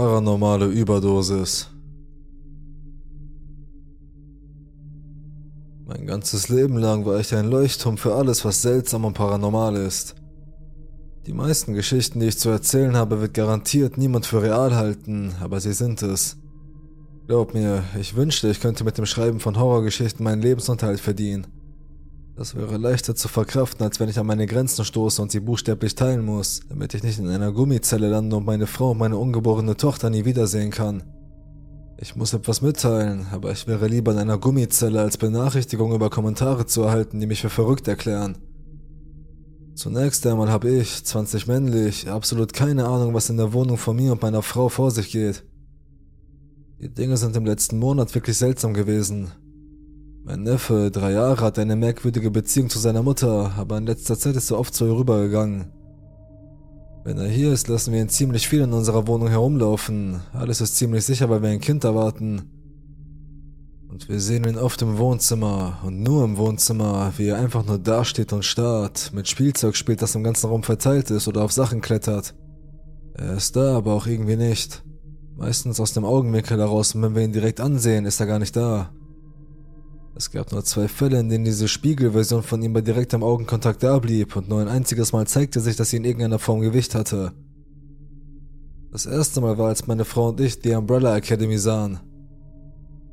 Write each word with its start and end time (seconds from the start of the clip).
Paranormale 0.00 0.64
Überdosis. 0.64 1.68
Mein 5.84 6.06
ganzes 6.06 6.48
Leben 6.48 6.78
lang 6.78 7.04
war 7.04 7.20
ich 7.20 7.34
ein 7.34 7.50
Leuchtturm 7.50 7.98
für 7.98 8.14
alles, 8.14 8.42
was 8.46 8.62
seltsam 8.62 9.04
und 9.04 9.12
paranormal 9.12 9.76
ist. 9.76 10.14
Die 11.26 11.34
meisten 11.34 11.74
Geschichten, 11.74 12.18
die 12.18 12.28
ich 12.28 12.38
zu 12.38 12.48
erzählen 12.48 12.96
habe, 12.96 13.20
wird 13.20 13.34
garantiert 13.34 13.98
niemand 13.98 14.24
für 14.24 14.40
real 14.40 14.74
halten, 14.74 15.34
aber 15.38 15.60
sie 15.60 15.74
sind 15.74 16.00
es. 16.00 16.38
Glaub 17.26 17.52
mir, 17.52 17.84
ich 18.00 18.16
wünschte, 18.16 18.48
ich 18.48 18.60
könnte 18.60 18.84
mit 18.84 18.96
dem 18.96 19.04
Schreiben 19.04 19.38
von 19.38 19.58
Horrorgeschichten 19.58 20.24
meinen 20.24 20.40
Lebensunterhalt 20.40 21.00
verdienen. 21.00 21.46
Das 22.40 22.54
wäre 22.54 22.78
leichter 22.78 23.14
zu 23.14 23.28
verkraften, 23.28 23.84
als 23.84 24.00
wenn 24.00 24.08
ich 24.08 24.18
an 24.18 24.24
meine 24.24 24.46
Grenzen 24.46 24.82
stoße 24.82 25.20
und 25.20 25.30
sie 25.30 25.40
buchstäblich 25.40 25.94
teilen 25.94 26.24
muss, 26.24 26.60
damit 26.70 26.94
ich 26.94 27.02
nicht 27.02 27.18
in 27.18 27.28
einer 27.28 27.52
Gummizelle 27.52 28.08
lande 28.08 28.34
und 28.34 28.46
meine 28.46 28.66
Frau 28.66 28.92
und 28.92 28.98
meine 28.98 29.18
ungeborene 29.18 29.76
Tochter 29.76 30.08
nie 30.08 30.24
wiedersehen 30.24 30.70
kann. 30.70 31.02
Ich 31.98 32.16
muss 32.16 32.32
etwas 32.32 32.62
mitteilen, 32.62 33.26
aber 33.30 33.52
ich 33.52 33.66
wäre 33.66 33.88
lieber 33.88 34.12
in 34.12 34.18
einer 34.18 34.38
Gummizelle, 34.38 35.02
als 35.02 35.18
Benachrichtigung 35.18 35.92
über 35.92 36.08
Kommentare 36.08 36.64
zu 36.64 36.80
erhalten, 36.80 37.20
die 37.20 37.26
mich 37.26 37.42
für 37.42 37.50
verrückt 37.50 37.86
erklären. 37.88 38.38
Zunächst 39.74 40.26
einmal 40.26 40.48
habe 40.48 40.70
ich, 40.70 41.04
20 41.04 41.46
männlich, 41.46 42.08
absolut 42.08 42.54
keine 42.54 42.86
Ahnung, 42.86 43.12
was 43.12 43.28
in 43.28 43.36
der 43.36 43.52
Wohnung 43.52 43.76
von 43.76 43.96
mir 43.96 44.12
und 44.12 44.22
meiner 44.22 44.40
Frau 44.40 44.70
vor 44.70 44.90
sich 44.90 45.12
geht. 45.12 45.44
Die 46.80 46.88
Dinge 46.88 47.18
sind 47.18 47.36
im 47.36 47.44
letzten 47.44 47.78
Monat 47.78 48.14
wirklich 48.14 48.38
seltsam 48.38 48.72
gewesen. 48.72 49.30
Mein 50.30 50.44
Neffe, 50.44 50.92
drei 50.92 51.10
Jahre, 51.10 51.44
hat 51.44 51.58
eine 51.58 51.74
merkwürdige 51.74 52.30
Beziehung 52.30 52.70
zu 52.70 52.78
seiner 52.78 53.02
Mutter, 53.02 53.50
aber 53.56 53.78
in 53.78 53.86
letzter 53.86 54.16
Zeit 54.16 54.36
ist 54.36 54.52
er 54.52 54.60
oft 54.60 54.72
zu 54.72 54.86
ihr 54.86 54.94
rübergegangen. 54.94 55.72
Wenn 57.02 57.18
er 57.18 57.26
hier 57.26 57.52
ist, 57.52 57.66
lassen 57.66 57.92
wir 57.92 58.00
ihn 58.00 58.08
ziemlich 58.08 58.46
viel 58.46 58.60
in 58.60 58.72
unserer 58.72 59.08
Wohnung 59.08 59.26
herumlaufen. 59.26 60.20
Alles 60.32 60.60
ist 60.60 60.76
ziemlich 60.76 61.04
sicher, 61.04 61.28
weil 61.30 61.42
wir 61.42 61.48
ein 61.48 61.60
Kind 61.60 61.82
erwarten. 61.82 62.42
Und 63.88 64.08
wir 64.08 64.20
sehen 64.20 64.44
ihn 64.44 64.56
oft 64.56 64.80
im 64.82 64.98
Wohnzimmer 64.98 65.80
und 65.84 66.00
nur 66.00 66.22
im 66.22 66.36
Wohnzimmer, 66.36 67.12
wie 67.16 67.26
er 67.26 67.38
einfach 67.38 67.66
nur 67.66 67.80
dasteht 67.80 68.32
und 68.32 68.44
starrt, 68.44 69.10
mit 69.12 69.26
Spielzeug 69.26 69.74
spielt, 69.74 70.00
das 70.00 70.14
im 70.14 70.22
ganzen 70.22 70.46
Raum 70.46 70.62
verteilt 70.62 71.10
ist 71.10 71.26
oder 71.26 71.42
auf 71.42 71.50
Sachen 71.50 71.80
klettert. 71.80 72.36
Er 73.14 73.34
ist 73.34 73.56
da, 73.56 73.76
aber 73.76 73.94
auch 73.94 74.06
irgendwie 74.06 74.36
nicht. 74.36 74.84
Meistens 75.36 75.80
aus 75.80 75.92
dem 75.92 76.04
Augenwinkel 76.04 76.56
heraus 76.56 76.94
und 76.94 77.02
wenn 77.02 77.16
wir 77.16 77.24
ihn 77.24 77.32
direkt 77.32 77.58
ansehen, 77.58 78.04
ist 78.06 78.20
er 78.20 78.26
gar 78.26 78.38
nicht 78.38 78.54
da. 78.54 78.92
Es 80.14 80.30
gab 80.30 80.52
nur 80.52 80.64
zwei 80.64 80.88
Fälle, 80.88 81.20
in 81.20 81.28
denen 81.28 81.44
diese 81.44 81.68
Spiegelversion 81.68 82.42
von 82.42 82.62
ihm 82.62 82.72
bei 82.72 82.80
direktem 82.80 83.22
Augenkontakt 83.22 83.82
da 83.82 83.98
blieb 83.98 84.36
und 84.36 84.48
nur 84.48 84.60
ein 84.60 84.68
einziges 84.68 85.12
Mal 85.12 85.26
zeigte 85.26 85.60
sich, 85.60 85.76
dass 85.76 85.90
sie 85.90 85.96
in 85.96 86.04
irgendeiner 86.04 86.38
Form 86.38 86.60
Gewicht 86.60 86.94
hatte. 86.94 87.32
Das 88.92 89.06
erste 89.06 89.40
Mal 89.40 89.56
war, 89.56 89.68
als 89.68 89.86
meine 89.86 90.04
Frau 90.04 90.30
und 90.30 90.40
ich 90.40 90.58
die 90.60 90.74
Umbrella 90.74 91.16
Academy 91.16 91.58
sahen. 91.58 92.00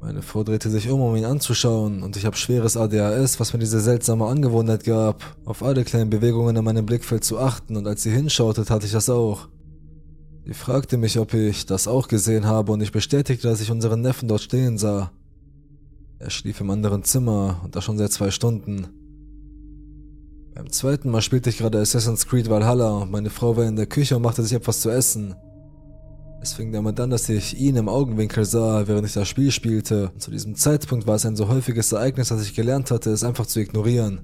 Meine 0.01 0.21
Frau 0.21 0.43
drehte 0.43 0.69
sich 0.69 0.89
um, 0.89 1.01
um 1.01 1.15
ihn 1.15 1.25
anzuschauen, 1.25 2.03
und 2.03 2.17
ich 2.17 2.25
habe 2.25 2.35
schweres 2.35 2.77
ADHS, 2.77 3.39
was 3.39 3.53
mir 3.53 3.59
diese 3.59 3.79
seltsame 3.79 4.25
Angewohnheit 4.25 4.83
gab, 4.83 5.37
auf 5.45 5.63
alle 5.63 5.83
kleinen 5.83 6.09
Bewegungen 6.09 6.55
in 6.55 6.63
meinem 6.63 6.85
Blickfeld 6.85 7.23
zu 7.23 7.39
achten, 7.39 7.75
und 7.75 7.87
als 7.87 8.03
sie 8.03 8.11
hinschaute, 8.11 8.63
tat 8.63 8.83
ich 8.83 8.91
das 8.91 9.09
auch. 9.09 9.47
Sie 10.45 10.53
fragte 10.53 10.97
mich, 10.97 11.19
ob 11.19 11.33
ich 11.33 11.65
das 11.65 11.87
auch 11.87 12.07
gesehen 12.07 12.45
habe, 12.45 12.71
und 12.71 12.81
ich 12.81 12.91
bestätigte, 12.91 13.47
dass 13.47 13.61
ich 13.61 13.71
unseren 13.71 14.01
Neffen 14.01 14.27
dort 14.27 14.41
stehen 14.41 14.77
sah. 14.77 15.11
Er 16.19 16.31
schlief 16.31 16.61
im 16.61 16.71
anderen 16.71 17.03
Zimmer 17.03 17.61
und 17.63 17.75
das 17.75 17.83
schon 17.83 17.97
seit 17.97 18.11
zwei 18.11 18.31
Stunden. 18.31 18.87
Beim 20.55 20.71
zweiten 20.71 21.11
Mal 21.11 21.21
spielte 21.21 21.51
ich 21.51 21.59
gerade 21.59 21.79
Assassin's 21.79 22.25
Creed 22.25 22.49
Valhalla 22.49 22.89
und 22.97 23.11
meine 23.11 23.29
Frau 23.29 23.55
war 23.55 23.65
in 23.65 23.75
der 23.75 23.85
Küche 23.85 24.15
und 24.15 24.23
machte 24.23 24.41
sich 24.41 24.53
etwas 24.53 24.81
zu 24.81 24.89
essen. 24.89 25.35
Es 26.41 26.53
fing 26.53 26.71
damit 26.71 26.99
an, 26.99 27.11
dass 27.11 27.29
ich 27.29 27.59
ihn 27.59 27.75
im 27.75 27.87
Augenwinkel 27.87 28.45
sah, 28.45 28.87
während 28.87 29.05
ich 29.07 29.13
das 29.13 29.27
Spiel 29.27 29.51
spielte. 29.51 30.09
Und 30.09 30.21
zu 30.21 30.31
diesem 30.31 30.55
Zeitpunkt 30.55 31.05
war 31.05 31.15
es 31.15 31.25
ein 31.25 31.35
so 31.35 31.49
häufiges 31.49 31.91
Ereignis, 31.91 32.29
dass 32.29 32.41
ich 32.41 32.55
gelernt 32.55 32.89
hatte, 32.89 33.11
es 33.11 33.23
einfach 33.23 33.45
zu 33.45 33.59
ignorieren. 33.59 34.21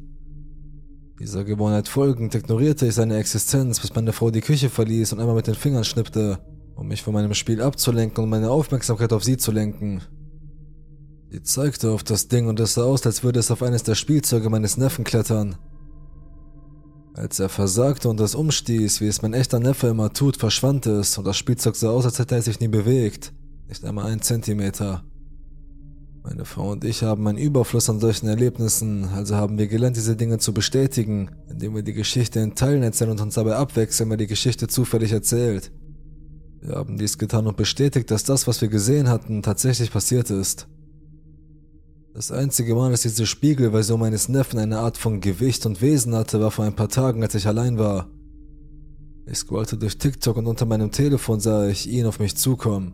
Dieser 1.19 1.43
Gewohnheit 1.43 1.87
folgend 1.87 2.33
ignorierte 2.33 2.87
ich 2.87 2.95
seine 2.95 3.17
Existenz, 3.17 3.79
bis 3.79 3.93
meine 3.93 4.13
Frau 4.13 4.31
die 4.31 4.41
Küche 4.41 4.69
verließ 4.69 5.13
und 5.13 5.19
einmal 5.19 5.35
mit 5.35 5.45
den 5.45 5.55
Fingern 5.55 5.83
schnippte, 5.83 6.39
um 6.75 6.87
mich 6.87 7.03
von 7.03 7.13
meinem 7.13 7.35
Spiel 7.35 7.61
abzulenken 7.61 8.23
und 8.23 8.31
meine 8.31 8.49
Aufmerksamkeit 8.49 9.13
auf 9.13 9.23
sie 9.23 9.37
zu 9.37 9.51
lenken. 9.51 10.01
Sie 11.33 11.41
zeigte 11.41 11.89
auf 11.89 12.03
das 12.03 12.27
Ding 12.27 12.45
und 12.45 12.59
es 12.59 12.75
sah 12.75 12.83
aus, 12.83 13.07
als 13.07 13.23
würde 13.23 13.39
es 13.39 13.49
auf 13.49 13.63
eines 13.63 13.81
der 13.81 13.95
Spielzeuge 13.95 14.51
meines 14.51 14.77
Neffen 14.77 15.03
klettern. 15.03 15.55
Als 17.15 17.39
er 17.39 17.49
versagte 17.49 18.07
und 18.07 18.19
es 18.19 18.35
umstieß, 18.35 19.01
wie 19.01 19.07
es 19.07 19.23
mein 19.23 19.33
echter 19.33 19.59
Neffe 19.59 19.87
immer 19.87 20.13
tut, 20.13 20.37
verschwand 20.37 20.85
es 20.85 21.17
und 21.17 21.25
das 21.25 21.35
Spielzeug 21.35 21.75
sah 21.75 21.89
aus, 21.89 22.05
als 22.05 22.19
hätte 22.19 22.35
er 22.35 22.43
sich 22.43 22.59
nie 22.59 22.67
bewegt. 22.67 23.33
Nicht 23.67 23.83
einmal 23.83 24.11
einen 24.11 24.21
Zentimeter. 24.21 25.05
Meine 26.21 26.45
Frau 26.45 26.73
und 26.73 26.83
ich 26.83 27.01
haben 27.01 27.27
einen 27.27 27.39
Überfluss 27.39 27.89
an 27.89 27.99
solchen 27.99 28.27
Erlebnissen, 28.27 29.05
also 29.05 29.35
haben 29.35 29.57
wir 29.57 29.65
gelernt, 29.65 29.97
diese 29.97 30.15
Dinge 30.15 30.37
zu 30.37 30.53
bestätigen, 30.53 31.31
indem 31.49 31.73
wir 31.73 31.81
die 31.81 31.93
Geschichte 31.93 32.41
in 32.41 32.53
Teilen 32.53 32.83
erzählen 32.83 33.09
und 33.09 33.21
uns 33.21 33.33
dabei 33.33 33.55
abwechseln, 33.55 34.11
wer 34.11 34.17
die 34.17 34.27
Geschichte 34.27 34.67
zufällig 34.67 35.11
erzählt. 35.11 35.71
Wir 36.61 36.75
haben 36.75 36.99
dies 36.99 37.17
getan 37.17 37.47
und 37.47 37.57
bestätigt, 37.57 38.11
dass 38.11 38.23
das, 38.23 38.45
was 38.45 38.61
wir 38.61 38.67
gesehen 38.67 39.09
hatten, 39.09 39.41
tatsächlich 39.41 39.91
passiert 39.91 40.29
ist. 40.29 40.67
Das 42.13 42.31
einzige 42.31 42.75
Mal, 42.75 42.91
dass 42.91 43.01
diese 43.01 43.25
Spiegelversion 43.25 43.99
meines 43.99 44.29
Neffen 44.29 44.59
eine 44.59 44.77
Art 44.77 44.97
von 44.97 45.19
Gewicht 45.19 45.65
und 45.65 45.81
Wesen 45.81 46.13
hatte, 46.13 46.39
war 46.39 46.51
vor 46.51 46.63
ein 46.63 46.75
paar 46.75 46.89
Tagen, 46.89 47.23
als 47.23 47.33
ich 47.33 47.47
allein 47.47 47.79
war. 47.79 48.07
Ich 49.25 49.39
scrollte 49.39 49.77
durch 49.77 49.97
TikTok 49.97 50.37
und 50.37 50.45
unter 50.45 50.67
meinem 50.67 50.91
Telefon 50.91 51.39
sah 51.39 51.67
ich 51.67 51.89
ihn 51.89 52.05
auf 52.05 52.19
mich 52.19 52.37
zukommen. 52.37 52.93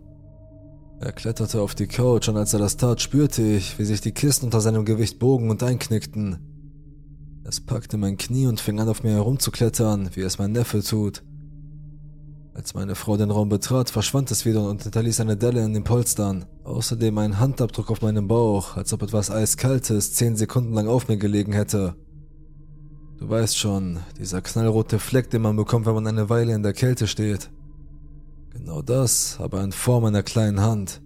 Er 1.02 1.12
kletterte 1.12 1.62
auf 1.62 1.76
die 1.76 1.88
Couch 1.88 2.30
und 2.30 2.38
als 2.38 2.54
er 2.54 2.60
das 2.60 2.78
tat, 2.78 3.02
spürte 3.02 3.42
ich, 3.42 3.78
wie 3.78 3.84
sich 3.84 4.00
die 4.00 4.14
Kissen 4.14 4.46
unter 4.46 4.62
seinem 4.62 4.86
Gewicht 4.86 5.20
bogen 5.20 5.50
und 5.50 5.64
einknickten. 5.64 6.38
Es 7.44 7.60
packte 7.60 7.98
mein 7.98 8.16
Knie 8.16 8.48
und 8.48 8.62
fing 8.62 8.80
an 8.80 8.88
auf 8.88 9.04
mir 9.04 9.12
herumzuklettern, 9.12 10.12
wie 10.14 10.22
es 10.22 10.38
mein 10.38 10.54
Neffe 10.54 10.82
tut. 10.82 11.24
Als 12.54 12.74
meine 12.74 12.96
Frau 12.96 13.16
den 13.16 13.32
Raum 13.32 13.50
betrat, 13.50 13.90
verschwand 13.90 14.32
es 14.32 14.46
wieder 14.46 14.68
und 14.68 14.84
hinterließ 14.84 15.20
eine 15.22 15.38
Delle 15.38 15.64
in 15.64 15.74
den 15.74 15.84
Polstern. 15.84 16.46
Außerdem 16.64 17.18
ein 17.18 17.40
Handabdruck 17.40 17.92
auf 17.92 18.02
meinem 18.02 18.28
Bauch, 18.28 18.76
als 18.76 18.92
ob 18.92 19.04
etwas 19.04 19.32
Eiskaltes 19.32 20.14
zehn 20.14 20.36
Sekunden 20.36 20.74
lang 20.74 20.88
auf 20.88 21.08
mir 21.08 21.18
gelegen 21.18 21.54
hätte. 21.54 21.96
Du 23.18 23.30
weißt 23.30 23.58
schon, 23.58 24.00
dieser 24.18 24.42
knallrote 24.42 24.98
Fleck, 24.98 25.30
den 25.30 25.42
man 25.42 25.56
bekommt, 25.56 25.86
wenn 25.86 25.94
man 25.94 26.08
eine 26.08 26.30
Weile 26.30 26.54
in 26.54 26.64
der 26.64 26.74
Kälte 26.74 27.06
steht. 27.06 27.50
Genau 28.52 28.82
das, 28.82 29.38
aber 29.40 29.64
in 29.64 29.72
Form 29.72 30.06
einer 30.06 30.24
kleinen 30.24 30.62
Hand. 30.62 31.02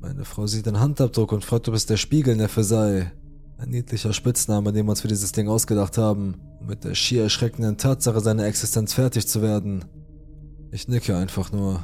Meine 0.00 0.24
Frau 0.24 0.46
sieht 0.46 0.66
den 0.66 0.80
Handabdruck 0.80 1.32
und 1.32 1.44
fragt, 1.44 1.68
ob 1.68 1.74
es 1.74 1.86
der 1.86 1.96
Spiegelneffe 1.96 2.64
sei. 2.64 3.12
Ein 3.58 3.70
niedlicher 3.70 4.12
Spitzname, 4.12 4.72
den 4.72 4.86
wir 4.86 4.90
uns 4.90 5.00
für 5.00 5.08
dieses 5.08 5.32
Ding 5.32 5.48
ausgedacht 5.48 5.96
haben 5.98 6.34
mit 6.66 6.84
der 6.84 6.94
schier 6.94 7.22
erschreckenden 7.24 7.78
Tatsache 7.78 8.20
seiner 8.20 8.46
Existenz 8.46 8.92
fertig 8.92 9.28
zu 9.28 9.40
werden. 9.40 9.84
Ich 10.72 10.88
nicke 10.88 11.16
einfach 11.16 11.52
nur. 11.52 11.80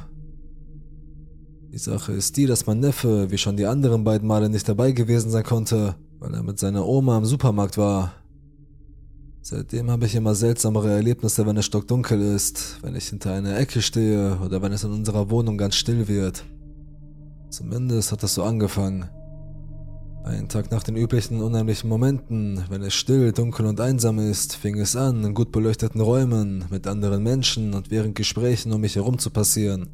Die 1.71 1.77
Sache 1.77 2.11
ist 2.11 2.37
die, 2.37 2.45
dass 2.45 2.67
mein 2.67 2.79
Neffe, 2.79 3.31
wie 3.31 3.37
schon 3.37 3.57
die 3.57 3.65
anderen 3.65 4.03
beiden 4.03 4.27
Male, 4.27 4.49
nicht 4.49 4.67
dabei 4.69 4.91
gewesen 4.91 5.31
sein 5.31 5.43
konnte, 5.43 5.95
weil 6.19 6.33
er 6.33 6.43
mit 6.43 6.59
seiner 6.59 6.85
Oma 6.85 7.17
im 7.17 7.25
Supermarkt 7.25 7.77
war. 7.77 8.13
Seitdem 9.41 9.89
habe 9.89 10.05
ich 10.05 10.15
immer 10.15 10.35
seltsamere 10.35 10.91
Erlebnisse, 10.91 11.45
wenn 11.45 11.57
es 11.57 11.65
stockdunkel 11.65 12.21
ist, 12.21 12.77
wenn 12.81 12.95
ich 12.95 13.09
hinter 13.09 13.33
einer 13.33 13.57
Ecke 13.57 13.81
stehe 13.81 14.37
oder 14.45 14.61
wenn 14.61 14.71
es 14.71 14.83
in 14.83 14.91
unserer 14.91 15.29
Wohnung 15.29 15.57
ganz 15.57 15.75
still 15.75 16.07
wird. 16.07 16.45
Zumindest 17.49 18.11
hat 18.11 18.23
es 18.23 18.35
so 18.35 18.43
angefangen. 18.43 19.09
Einen 20.23 20.47
Tag 20.47 20.71
nach 20.71 20.83
den 20.83 20.95
üblichen 20.95 21.41
unheimlichen 21.41 21.89
Momenten, 21.89 22.63
wenn 22.69 22.81
es 22.81 22.93
still, 22.93 23.33
dunkel 23.33 23.65
und 23.65 23.81
einsam 23.81 24.19
ist, 24.19 24.55
fing 24.55 24.79
es 24.79 24.95
an, 24.95 25.21
in 25.25 25.33
gut 25.33 25.51
beleuchteten 25.51 25.99
Räumen, 25.99 26.63
mit 26.69 26.87
anderen 26.87 27.23
Menschen 27.23 27.73
und 27.73 27.91
während 27.91 28.15
Gesprächen 28.15 28.71
um 28.71 28.79
mich 28.79 28.95
herum 28.95 29.19
zu 29.19 29.31
passieren. 29.31 29.89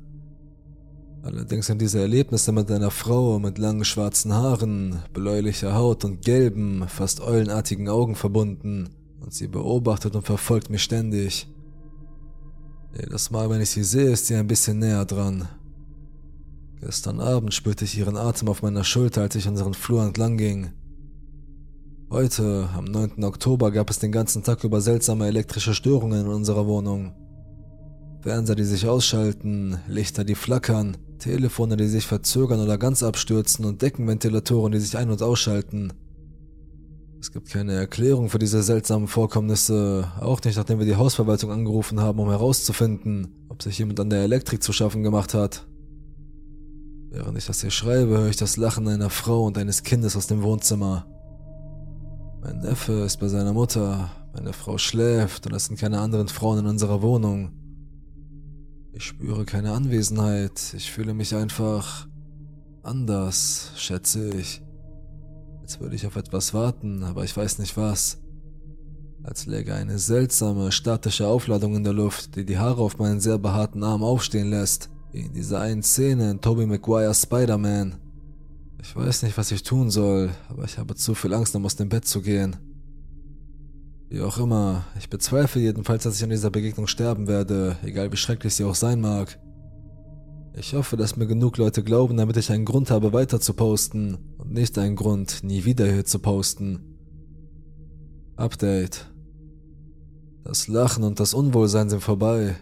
Allerdings 1.24 1.66
sind 1.66 1.82
diese 1.82 2.00
Erlebnisse 2.00 2.52
mit 2.52 2.70
einer 2.70 2.92
Frau 2.92 3.40
mit 3.40 3.58
langen 3.58 3.84
schwarzen 3.84 4.32
Haaren, 4.32 5.00
bläulicher 5.14 5.74
Haut 5.74 6.06
und 6.06 6.22
gelben, 6.24 6.86
fast 6.88 7.22
eulenartigen 7.22 7.90
Augen 7.90 8.16
verbunden, 8.16 8.90
und 9.20 9.34
sie 9.34 9.48
beobachtet 9.48 10.16
und 10.16 10.28
verfolgt 10.28 10.70
mich 10.70 10.84
ständig. 10.84 11.48
Jedes 12.96 13.32
Mal, 13.32 13.50
wenn 13.50 13.62
ich 13.62 13.72
sie 13.72 13.84
sehe, 13.84 14.12
ist 14.12 14.28
sie 14.28 14.36
ein 14.36 14.48
bisschen 14.48 14.78
näher 14.78 15.06
dran, 15.06 15.48
Gestern 16.82 17.20
Abend 17.20 17.54
spürte 17.54 17.84
ich 17.84 17.98
ihren 17.98 18.16
Atem 18.16 18.48
auf 18.48 18.62
meiner 18.62 18.86
Schulter, 18.86 19.22
als 19.22 19.36
ich 19.36 19.48
unseren 19.50 19.74
Flur 19.74 20.02
entlang 20.04 20.38
ging. 20.38 20.72
Heute, 22.10 22.70
am 22.76 22.86
9. 22.86 23.24
Oktober, 23.26 23.72
gab 23.72 23.90
es 23.90 24.00
den 24.00 24.14
ganzen 24.14 24.44
Tag 24.44 24.64
über 24.64 24.80
seltsame 24.80 25.28
elektrische 25.28 25.74
Störungen 25.74 26.22
in 26.22 26.28
unserer 26.28 26.66
Wohnung. 26.68 27.14
Fernseher, 28.22 28.56
die 28.56 28.64
sich 28.64 28.88
ausschalten, 28.88 29.78
Lichter, 29.88 30.24
die 30.24 30.36
flackern, 30.36 30.98
Telefone, 31.20 31.76
die 31.76 31.88
sich 31.88 32.08
verzögern 32.08 32.62
oder 32.62 32.78
ganz 32.78 33.04
abstürzen 33.04 33.66
und 33.66 33.82
Deckenventilatoren, 33.82 34.72
die 34.72 34.80
sich 34.80 34.98
ein- 34.98 35.12
und 35.12 35.22
ausschalten. 35.22 35.92
Es 37.20 37.34
gibt 37.34 37.50
keine 37.50 37.74
Erklärung 37.74 38.30
für 38.30 38.40
diese 38.40 38.64
seltsamen 38.64 39.10
Vorkommnisse, 39.10 40.10
auch 40.22 40.42
nicht 40.44 40.56
nachdem 40.56 40.80
wir 40.80 40.86
die 40.86 40.96
Hausverwaltung 40.96 41.52
angerufen 41.52 42.00
haben, 42.00 42.20
um 42.20 42.30
herauszufinden, 42.30 43.46
ob 43.50 43.62
sich 43.62 43.78
jemand 43.78 44.00
an 44.00 44.10
der 44.10 44.24
Elektrik 44.24 44.64
zu 44.64 44.72
schaffen 44.72 45.04
gemacht 45.04 45.34
hat. 45.34 45.69
Während 47.12 47.38
ich 47.38 47.48
das 47.48 47.62
hier 47.62 47.72
schreibe, 47.72 48.20
höre 48.20 48.30
ich 48.30 48.38
das 48.38 48.56
Lachen 48.56 48.88
einer 48.88 49.10
Frau 49.10 49.46
und 49.46 49.58
eines 49.58 49.82
Kindes 49.82 50.16
aus 50.16 50.28
dem 50.28 50.44
Wohnzimmer. 50.44 51.08
Mein 52.42 52.60
Neffe 52.60 52.94
ist 53.02 53.18
bei 53.18 53.28
seiner 53.28 53.52
Mutter, 53.52 54.12
meine 54.34 54.54
Frau 54.54 54.78
schläft 54.78 55.48
und 55.48 55.54
es 55.54 55.66
sind 55.66 55.80
keine 55.80 56.02
anderen 56.02 56.28
Frauen 56.28 56.60
in 56.60 56.68
unserer 56.68 57.02
Wohnung. 57.02 57.52
Ich 58.94 59.06
spüre 59.06 59.46
keine 59.46 59.74
Anwesenheit, 59.74 60.74
ich 60.76 60.92
fühle 60.92 61.16
mich 61.16 61.36
einfach 61.36 62.08
anders, 62.84 63.72
schätze 63.76 64.30
ich. 64.30 64.62
Als 65.62 65.80
würde 65.80 65.96
ich 65.96 66.06
auf 66.06 66.16
etwas 66.16 66.54
warten, 66.54 67.04
aber 67.04 67.24
ich 67.24 67.36
weiß 67.36 67.58
nicht 67.58 67.76
was. 67.76 68.20
Als 69.24 69.48
läge 69.48 69.74
eine 69.74 69.98
seltsame, 69.98 70.72
statische 70.72 71.28
Aufladung 71.28 71.76
in 71.76 71.84
der 71.84 71.94
Luft, 71.94 72.36
die 72.36 72.46
die 72.46 72.60
Haare 72.60 72.82
auf 72.82 73.00
meinen 73.00 73.20
sehr 73.20 73.40
behaarten 73.40 73.84
Arm 73.84 74.04
aufstehen 74.04 74.50
lässt, 74.50 74.90
in 75.12 75.34
dieser 75.34 75.62
einen 75.62 75.84
Szene 75.84 76.32
in 76.32 76.42
Tobey 76.42 76.66
Maguire's 76.66 77.24
Spider-Man. 77.24 77.96
Ich 78.82 78.96
weiß 78.96 79.24
nicht, 79.24 79.38
was 79.38 79.52
ich 79.52 79.64
tun 79.64 79.90
soll, 79.90 80.30
aber 80.50 80.64
ich 80.64 80.78
habe 80.78 80.96
zu 80.96 81.16
viel 81.16 81.34
Angst, 81.34 81.56
um 81.56 81.66
aus 81.66 81.76
dem 81.76 81.90
Bett 81.90 82.06
zu 82.06 82.22
gehen. 82.22 82.56
Wie 84.10 84.22
auch 84.22 84.38
immer, 84.38 84.86
ich 84.98 85.10
bezweifle 85.10 85.62
jedenfalls, 85.62 86.04
dass 86.04 86.18
ich 86.18 86.24
an 86.24 86.30
dieser 86.30 86.50
Begegnung 86.50 86.88
sterben 86.88 87.28
werde, 87.28 87.78
egal 87.84 88.12
wie 88.12 88.18
schrecklich 88.18 88.56
sie 88.56 88.64
auch 88.64 88.76
sein 88.76 89.02
mag. 89.02 89.40
Ich 90.56 90.74
hoffe, 90.74 90.98
dass 90.98 91.16
mir 91.16 91.28
genug 91.28 91.58
Leute 91.58 91.84
glauben, 91.84 92.18
damit 92.18 92.38
ich 92.38 92.52
einen 92.52 92.66
Grund 92.66 92.90
habe, 92.90 93.14
weiter 93.14 93.40
zu 93.40 93.54
posten 93.54 94.18
und 94.38 94.52
nicht 94.52 94.78
einen 94.78 94.96
Grund, 94.96 95.44
nie 95.44 95.64
wieder 95.66 95.86
hier 95.86 96.06
zu 96.06 96.20
posten. 96.20 96.80
Update. 98.36 99.12
Das 100.44 100.68
Lachen 100.68 101.04
und 101.04 101.20
das 101.20 101.34
Unwohlsein 101.34 101.90
sind 101.90 102.02
vorbei. 102.02 102.56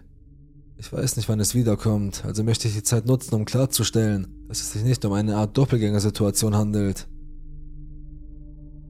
Ich 0.80 0.94
weiß 0.94 1.18
nicht, 1.18 1.28
wann 1.28 1.40
es 1.40 1.56
wiederkommt, 1.56 2.24
also 2.24 2.44
möchte 2.44 2.68
ich 2.68 2.76
die 2.76 2.84
Zeit 2.84 3.08
nutzen, 3.08 3.34
um 3.34 3.46
klarzustellen, 3.46 4.28
dass 4.48 4.62
es 4.62 4.74
sich 4.74 4.84
nicht 4.84 5.04
um 5.06 5.14
eine 5.14 5.36
Art 5.36 5.58
Doppelgängersituation 5.58 6.56
handelt. 6.56 7.08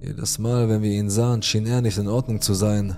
Jedes 0.01 0.38
Mal, 0.38 0.68
wenn 0.68 0.81
wir 0.81 0.92
ihn 0.92 1.10
sahen, 1.10 1.42
schien 1.42 1.66
er 1.66 1.81
nicht 1.81 1.98
in 1.98 2.10
Ordnung 2.10 2.42
zu 2.42 2.54
sein. 2.54 2.98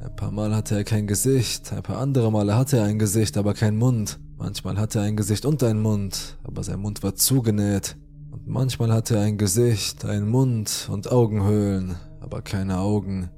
Ein 0.00 0.14
paar 0.16 0.30
Mal 0.30 0.54
hatte 0.54 0.76
er 0.76 0.84
kein 0.84 1.06
Gesicht, 1.06 1.72
ein 1.72 1.82
paar 1.82 1.98
andere 1.98 2.30
Male 2.30 2.54
hatte 2.56 2.76
er 2.76 2.84
ein 2.84 2.98
Gesicht, 2.98 3.38
aber 3.38 3.54
kein 3.54 3.76
Mund. 3.76 4.20
Manchmal 4.36 4.76
hatte 4.76 4.98
er 4.98 5.06
ein 5.06 5.16
Gesicht 5.16 5.46
und 5.46 5.62
einen 5.62 5.80
Mund, 5.80 6.38
aber 6.44 6.62
sein 6.62 6.80
Mund 6.80 7.02
war 7.02 7.14
zugenäht. 7.14 7.96
Und 8.30 8.46
manchmal 8.46 8.92
hatte 8.92 9.16
er 9.16 9.22
ein 9.22 9.38
Gesicht, 9.38 10.04
einen 10.04 10.28
Mund 10.28 10.88
und 10.92 11.10
Augenhöhlen, 11.10 11.96
aber 12.20 12.42
keine 12.42 12.78
Augen. 12.78 13.30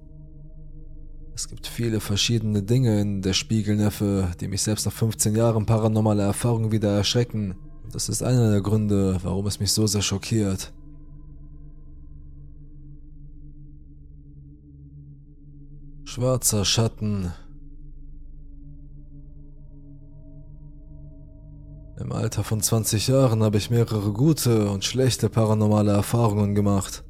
Es 1.41 1.49
gibt 1.49 1.67
viele 1.67 2.01
verschiedene 2.01 2.63
Dinge 2.63 3.01
in 3.01 3.23
der 3.23 3.33
Spiegelneffe, 3.33 4.31
die 4.41 4.47
mich 4.47 4.61
selbst 4.61 4.85
nach 4.85 4.93
15 4.93 5.35
Jahren 5.35 5.65
paranormaler 5.65 6.25
Erfahrung 6.25 6.71
wieder 6.71 6.91
erschrecken. 6.91 7.57
Das 7.91 8.11
ist 8.11 8.23
einer 8.23 8.51
der 8.51 8.61
Gründe, 8.61 9.19
warum 9.23 9.47
es 9.47 9.59
mich 9.59 9.73
so 9.73 9.87
sehr 9.87 10.03
schockiert. 10.03 10.71
Schwarzer 16.05 16.67
Schatten. 16.67 17.33
Im 21.99 22.13
Alter 22.13 22.45
von 22.45 22.61
20 22.61 23.09
Jahren 23.09 23.43
habe 23.43 23.57
ich 23.57 23.71
mehrere 23.71 24.13
gute 24.13 24.69
und 24.71 24.85
schlechte 24.85 25.31
paranormale 25.31 25.93
Erfahrungen 25.93 26.55
gemacht. 26.55 27.03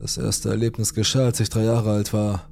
Das 0.00 0.16
erste 0.16 0.48
Erlebnis 0.50 0.92
geschah, 0.92 1.26
als 1.26 1.38
ich 1.38 1.50
drei 1.50 1.62
Jahre 1.62 1.92
alt 1.92 2.12
war. 2.12 2.48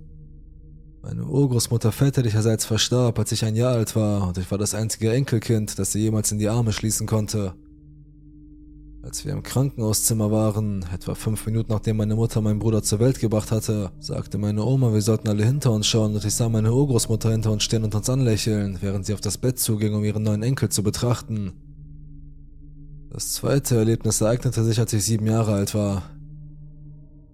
Meine 1.02 1.24
Urgroßmutter 1.24 1.90
väterlicherseits 1.90 2.64
verstarb, 2.64 3.18
als 3.18 3.32
ich 3.32 3.44
ein 3.44 3.56
Jahr 3.56 3.72
alt 3.72 3.96
war, 3.96 4.28
und 4.28 4.38
ich 4.38 4.48
war 4.52 4.58
das 4.58 4.72
einzige 4.72 5.12
Enkelkind, 5.12 5.76
das 5.76 5.90
sie 5.90 5.98
jemals 5.98 6.30
in 6.30 6.38
die 6.38 6.48
Arme 6.48 6.72
schließen 6.72 7.08
konnte. 7.08 7.54
Als 9.02 9.24
wir 9.24 9.32
im 9.32 9.42
Krankenhauszimmer 9.42 10.30
waren, 10.30 10.86
etwa 10.94 11.16
fünf 11.16 11.44
Minuten 11.44 11.72
nachdem 11.72 11.96
meine 11.96 12.14
Mutter 12.14 12.40
meinen 12.40 12.60
Bruder 12.60 12.84
zur 12.84 13.00
Welt 13.00 13.18
gebracht 13.18 13.50
hatte, 13.50 13.90
sagte 13.98 14.38
meine 14.38 14.64
Oma, 14.64 14.92
wir 14.92 15.02
sollten 15.02 15.28
alle 15.28 15.44
hinter 15.44 15.72
uns 15.72 15.88
schauen 15.88 16.14
und 16.14 16.24
ich 16.24 16.34
sah 16.34 16.48
meine 16.48 16.72
Urgroßmutter 16.72 17.32
hinter 17.32 17.50
uns 17.50 17.64
stehen 17.64 17.82
und 17.82 17.96
uns 17.96 18.08
anlächeln, 18.08 18.78
während 18.80 19.04
sie 19.04 19.14
auf 19.14 19.20
das 19.20 19.38
Bett 19.38 19.58
zuging, 19.58 19.94
um 19.94 20.04
ihren 20.04 20.22
neuen 20.22 20.44
Enkel 20.44 20.68
zu 20.68 20.84
betrachten. 20.84 21.52
Das 23.10 23.32
zweite 23.32 23.76
Erlebnis 23.76 24.20
ereignete 24.20 24.62
sich, 24.62 24.78
als 24.78 24.92
ich 24.92 25.04
sieben 25.04 25.26
Jahre 25.26 25.52
alt 25.54 25.74
war. 25.74 26.04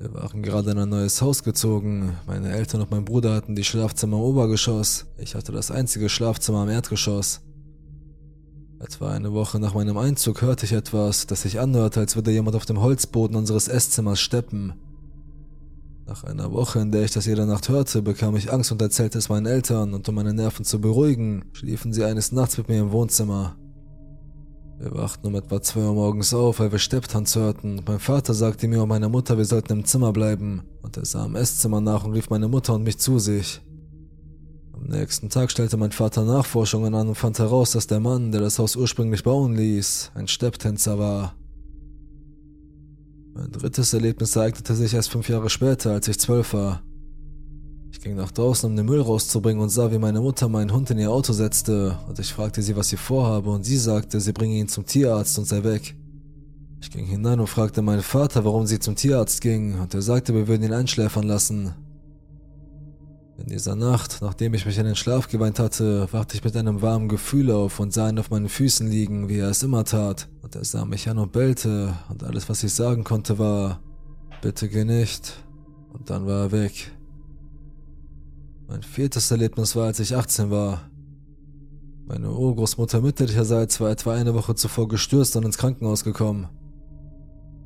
Wir 0.01 0.15
waren 0.15 0.45
gerade 0.45 0.71
in 0.71 0.79
ein 0.79 0.89
neues 0.89 1.21
Haus 1.23 1.43
gezogen. 1.43 2.17
Meine 2.29 2.53
Eltern 2.53 2.83
und 2.83 2.91
mein 2.93 3.05
Bruder 3.05 3.35
hatten 3.35 3.57
die 3.57 3.65
Schlafzimmer 3.65 4.17
im 4.17 4.23
Obergeschoss. 4.23 5.07
Ich 5.19 5.35
hatte 5.35 5.51
das 5.51 5.73
einzige 5.73 6.09
Schlafzimmer 6.09 6.63
im 6.63 6.69
Erdgeschoss. 6.69 7.41
Etwa 8.79 9.11
eine 9.11 9.33
Woche 9.33 9.59
nach 9.59 9.75
meinem 9.75 9.99
Einzug 9.99 10.43
hörte 10.43 10.67
ich 10.67 10.73
etwas, 10.73 11.27
das 11.27 11.43
sich 11.43 11.59
anhörte, 11.59 11.99
als 11.99 12.15
würde 12.15 12.31
jemand 12.31 12.55
auf 12.55 12.65
dem 12.65 12.81
Holzboden 12.81 13.37
unseres 13.37 13.67
Esszimmers 13.67 14.21
steppen. 14.21 14.75
Nach 16.07 16.23
einer 16.23 16.53
Woche, 16.53 16.79
in 16.79 16.93
der 16.93 17.03
ich 17.03 17.11
das 17.11 17.27
jede 17.27 17.45
Nacht 17.45 17.69
hörte, 17.69 18.01
bekam 18.01 18.37
ich 18.37 18.53
Angst 18.53 18.71
und 18.71 18.81
erzählte 18.81 19.19
es 19.19 19.29
meinen 19.29 19.47
Eltern, 19.47 19.95
und 19.95 20.09
um 20.09 20.15
meine 20.15 20.33
Nerven 20.33 20.65
zu 20.65 20.81
beruhigen, 20.81 21.47
schliefen 21.53 21.93
sie 21.93 22.05
eines 22.05 22.31
Nachts 22.31 22.57
mit 22.57 22.69
mir 22.69 22.79
im 22.79 22.93
Wohnzimmer. 22.93 23.57
Wir 24.79 24.95
wachten 24.95 25.27
um 25.27 25.35
etwa 25.35 25.61
zwei 25.61 25.81
Uhr 25.81 25.95
morgens 25.95 26.33
auf, 26.33 26.61
weil 26.61 26.71
wir 26.71 26.79
Stepptanz 26.79 27.35
hörten. 27.35 27.83
Mein 27.85 27.99
Vater 27.99 28.33
sagte 28.33 28.69
mir 28.69 28.83
und 28.83 28.89
meiner 28.89 29.09
Mutter, 29.09 29.37
wir 29.37 29.45
sollten 29.45 29.73
im 29.73 29.85
Zimmer 29.85 30.13
bleiben, 30.13 30.63
und 30.83 30.97
er 30.97 31.05
sah 31.05 31.27
im 31.27 31.35
Esszimmer 31.35 31.81
nach 31.81 32.05
und 32.05 32.13
rief 32.13 32.31
meine 32.31 32.47
Mutter 32.47 32.75
und 32.75 32.85
mich 32.85 32.99
zu 32.99 33.19
sich. 33.19 33.61
Am 34.73 34.85
nächsten 34.85 35.31
Tag 35.31 35.51
stellte 35.51 35.77
mein 35.77 35.91
Vater 35.91 36.25
Nachforschungen 36.25 36.95
an 36.95 37.09
und 37.09 37.17
fand 37.17 37.41
heraus, 37.41 37.73
dass 37.73 37.89
der 37.89 37.99
Mann, 37.99 38.31
der 38.31 38.41
das 38.41 38.61
Haus 38.61 38.77
ursprünglich 38.77 39.25
bauen 39.25 39.57
ließ, 39.57 40.13
ein 40.15 40.29
Stepptänzer 40.29 40.97
war. 40.97 41.35
Mein 43.35 43.51
drittes 43.51 43.93
Erlebnis 43.93 44.37
ereignete 44.37 44.77
sich 44.77 44.95
erst 44.95 45.11
fünf 45.11 45.29
Jahre 45.29 45.51
später, 45.51 45.91
als 45.91 46.07
ich 46.07 46.21
zwölf 46.21 46.55
war. 46.55 46.83
Ich 47.91 48.01
ging 48.01 48.17
nach 48.17 48.31
draußen, 48.31 48.69
um 48.69 48.77
den 48.77 48.87
Müll 48.87 49.01
rauszubringen 49.01 49.63
und 49.63 49.71
sah, 49.71 49.91
wie 49.91 49.99
meine 49.99 50.21
Mutter 50.21 50.49
meinen 50.49 50.73
Hund 50.73 50.91
in 50.91 50.99
ihr 50.99 51.11
Auto 51.11 51.33
setzte, 51.33 51.99
und 52.09 52.19
ich 52.19 52.33
fragte 52.33 52.63
sie, 52.63 52.77
was 52.77 52.89
sie 52.89 52.97
vorhabe, 52.97 53.51
und 53.51 53.65
sie 53.65 53.79
sagte, 53.79 54.21
sie 54.21 54.33
bringe 54.33 54.57
ihn 54.57 54.69
zum 54.69 54.87
Tierarzt 54.87 55.39
und 55.39 55.47
sei 55.47 55.65
weg. 55.65 55.97
Ich 56.81 56.91
ging 56.91 57.07
hinein 57.07 57.41
und 57.41 57.49
fragte 57.49 57.83
meinen 57.83 58.03
Vater, 58.03 58.45
warum 58.45 58.67
sie 58.67 58.79
zum 58.79 58.95
Tierarzt 58.95 59.41
ging, 59.41 59.81
und 59.81 59.95
er 59.95 60.03
sagte, 60.03 60.35
wir 60.35 60.47
würden 60.47 60.63
ihn 60.63 60.73
einschläfern 60.73 61.25
lassen. 61.25 61.75
In 63.39 63.47
dieser 63.47 63.77
Nacht, 63.77 64.19
nachdem 64.21 64.55
ich 64.55 64.67
mich 64.67 64.79
in 64.79 64.85
den 64.85 64.97
Schlaf 64.97 65.29
geweint 65.29 65.59
hatte, 65.59 66.09
wachte 66.13 66.37
ich 66.37 66.45
mit 66.45 66.57
einem 66.57 66.83
warmen 66.83 67.09
Gefühl 67.09 67.51
auf 67.51 67.79
und 67.79 67.93
sah 67.93 68.09
ihn 68.09 68.19
auf 68.19 68.31
meinen 68.31 68.49
Füßen 68.49 68.89
liegen, 68.89 69.29
wie 69.29 69.39
er 69.39 69.51
es 69.51 69.63
immer 69.63 69.85
tat. 69.85 70.29
Und 70.43 70.57
er 70.57 70.65
sah 70.65 70.85
mich 70.85 71.09
an 71.09 71.19
und 71.19 71.33
bellte, 71.33 71.95
und 72.09 72.25
alles, 72.25 72.49
was 72.49 72.63
ich 72.65 72.75
sagen 72.75 73.05
konnte, 73.05 73.39
war, 73.39 73.81
bitte 74.43 74.69
geh 74.69 74.85
nicht. 74.85 75.35
Und 75.93 76.11
dann 76.11 76.27
war 76.27 76.45
er 76.45 76.53
weg. 76.53 76.93
Mein 78.69 78.83
viertes 78.83 79.31
Erlebnis 79.31 79.75
war, 79.77 79.87
als 79.87 79.99
ich 79.99 80.15
18 80.15 80.51
war. 80.51 80.91
Meine 82.07 82.31
Urgroßmutter 82.31 83.01
mütterlicherseits 83.01 83.81
war 83.81 83.91
etwa 83.91 84.13
eine 84.13 84.35
Woche 84.35 84.55
zuvor 84.55 84.89
gestürzt 84.89 85.35
und 85.37 85.47
ins 85.47 85.57
Krankenhaus 85.57 86.05
gekommen. 86.05 86.49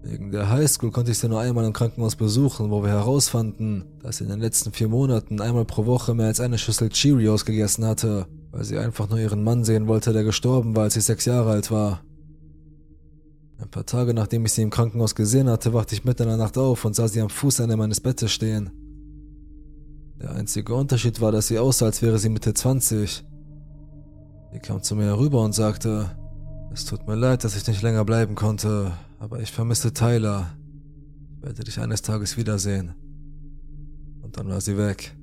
Wegen 0.04 0.30
der 0.30 0.48
Highschool 0.48 0.92
konnte 0.92 1.10
ich 1.10 1.18
sie 1.18 1.28
nur 1.28 1.40
einmal 1.40 1.64
im 1.64 1.72
Krankenhaus 1.72 2.14
besuchen, 2.14 2.70
wo 2.70 2.84
wir 2.84 2.90
herausfanden, 2.90 3.84
dass 4.00 4.18
sie 4.18 4.24
in 4.24 4.30
den 4.30 4.38
letzten 4.38 4.70
vier 4.70 4.86
Monaten 4.86 5.40
einmal 5.40 5.64
pro 5.64 5.86
Woche 5.86 6.14
mehr 6.14 6.26
als 6.26 6.38
eine 6.38 6.56
Schüssel 6.56 6.88
Cheerios 6.88 7.44
gegessen 7.44 7.84
hatte, 7.84 8.26
weil 8.52 8.62
sie 8.62 8.78
einfach 8.78 9.08
nur 9.08 9.18
ihren 9.18 9.42
Mann 9.42 9.64
sehen 9.64 9.88
wollte, 9.88 10.12
der 10.12 10.22
gestorben 10.22 10.76
war, 10.76 10.84
als 10.84 10.94
sie 10.94 11.00
sechs 11.00 11.24
Jahre 11.24 11.50
alt 11.50 11.72
war. 11.72 12.02
Ein 13.58 13.70
paar 13.70 13.86
Tage 13.86 14.14
nachdem 14.14 14.44
ich 14.46 14.52
sie 14.52 14.62
im 14.62 14.70
Krankenhaus 14.70 15.16
gesehen 15.16 15.48
hatte, 15.48 15.72
wachte 15.72 15.96
ich 15.96 16.04
mitten 16.04 16.22
in 16.22 16.28
der 16.28 16.36
Nacht 16.36 16.58
auf 16.58 16.84
und 16.84 16.94
sah 16.94 17.08
sie 17.08 17.20
am 17.20 17.30
Fußende 17.30 17.76
meines 17.76 18.00
Bettes 18.00 18.30
stehen. 18.30 18.70
Der 20.22 20.30
einzige 20.36 20.72
Unterschied 20.72 21.20
war, 21.20 21.32
dass 21.32 21.48
sie 21.48 21.58
aussah, 21.58 21.86
als 21.86 22.00
wäre 22.00 22.16
sie 22.16 22.28
Mitte 22.28 22.54
20. 22.54 23.24
Sie 24.52 24.58
kam 24.60 24.80
zu 24.80 24.94
mir 24.94 25.06
herüber 25.06 25.42
und 25.42 25.52
sagte, 25.52 26.10
es 26.72 26.84
tut 26.84 27.08
mir 27.08 27.16
leid, 27.16 27.42
dass 27.42 27.56
ich 27.56 27.66
nicht 27.66 27.82
länger 27.82 28.04
bleiben 28.04 28.36
konnte, 28.36 28.92
aber 29.18 29.40
ich 29.40 29.50
vermisse 29.50 29.92
Tyler. 29.92 30.50
Ich 31.34 31.42
werde 31.42 31.64
dich 31.64 31.80
eines 31.80 32.02
Tages 32.02 32.36
wiedersehen. 32.36 32.94
Und 34.22 34.38
dann 34.38 34.48
war 34.48 34.60
sie 34.60 34.78
weg. 34.78 35.16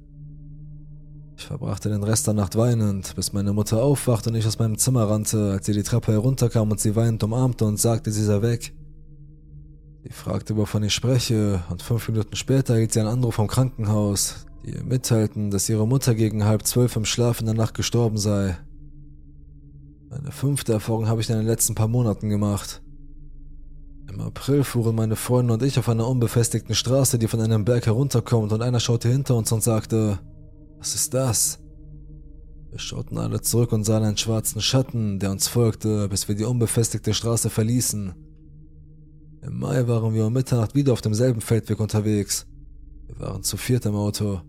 Ich 1.37 1.45
verbrachte 1.45 1.87
den 1.87 2.03
Rest 2.03 2.27
der 2.27 2.33
Nacht 2.33 2.57
weinend, 2.57 3.15
bis 3.15 3.31
meine 3.31 3.53
Mutter 3.53 3.81
aufwachte 3.81 4.29
und 4.29 4.35
ich 4.35 4.45
aus 4.45 4.59
meinem 4.59 4.77
Zimmer 4.77 5.09
rannte, 5.09 5.53
als 5.53 5.65
sie 5.65 5.73
die 5.73 5.83
Treppe 5.83 6.11
herunterkam 6.11 6.71
und 6.71 6.81
sie 6.81 6.97
weinend 6.97 7.23
umarmte 7.23 7.63
und 7.63 7.79
sagte, 7.79 8.11
sie 8.11 8.25
sei 8.25 8.41
weg. 8.41 8.73
Sie 10.03 10.11
fragte, 10.11 10.57
wovon 10.57 10.83
ich 10.83 10.93
spreche, 10.93 11.63
und 11.69 11.81
fünf 11.81 12.09
Minuten 12.09 12.35
später 12.35 12.73
erhielt 12.73 12.91
sie 12.91 12.99
einen 12.99 13.07
Anruf 13.07 13.35
vom 13.35 13.47
Krankenhaus, 13.47 14.45
ihr 14.69 14.83
mitteilten, 14.83 15.51
dass 15.51 15.69
ihre 15.69 15.87
Mutter 15.87 16.15
gegen 16.15 16.45
halb 16.45 16.65
zwölf 16.65 16.95
im 16.95 17.05
Schlaf 17.05 17.39
in 17.39 17.45
der 17.45 17.55
Nacht 17.55 17.73
gestorben 17.73 18.17
sei. 18.17 18.57
Meine 20.09 20.31
fünfte 20.31 20.73
Erfahrung 20.73 21.07
habe 21.07 21.21
ich 21.21 21.29
in 21.29 21.37
den 21.37 21.45
letzten 21.45 21.75
paar 21.75 21.87
Monaten 21.87 22.29
gemacht. 22.29 22.81
Im 24.09 24.21
April 24.21 24.63
fuhren 24.63 24.95
meine 24.95 25.15
Freunde 25.15 25.53
und 25.53 25.61
ich 25.61 25.77
auf 25.77 25.87
einer 25.87 26.07
unbefestigten 26.07 26.73
Straße, 26.73 27.19
die 27.19 27.27
von 27.27 27.41
einem 27.41 27.63
Berg 27.63 27.85
herunterkommt, 27.85 28.51
und 28.51 28.61
einer 28.61 28.79
schaute 28.79 29.07
hinter 29.07 29.35
uns 29.35 29.51
und 29.51 29.61
sagte, 29.61 30.19
was 30.79 30.95
ist 30.95 31.13
das? 31.13 31.59
Wir 32.71 32.79
schauten 32.79 33.17
alle 33.17 33.41
zurück 33.41 33.71
und 33.71 33.83
sahen 33.83 34.03
einen 34.03 34.17
schwarzen 34.17 34.61
Schatten, 34.61 35.19
der 35.19 35.31
uns 35.31 35.47
folgte, 35.47 36.07
bis 36.09 36.27
wir 36.27 36.35
die 36.35 36.45
unbefestigte 36.45 37.13
Straße 37.13 37.49
verließen. 37.49 38.13
Im 39.41 39.59
Mai 39.59 39.87
waren 39.87 40.13
wir 40.13 40.25
um 40.25 40.33
Mitternacht 40.33 40.75
wieder 40.75 40.93
auf 40.93 41.01
demselben 41.01 41.41
Feldweg 41.41 41.79
unterwegs. 41.79 42.47
Wir 43.07 43.19
waren 43.19 43.43
zu 43.43 43.57
viert 43.57 43.85
im 43.85 43.95
Auto. 43.95 44.41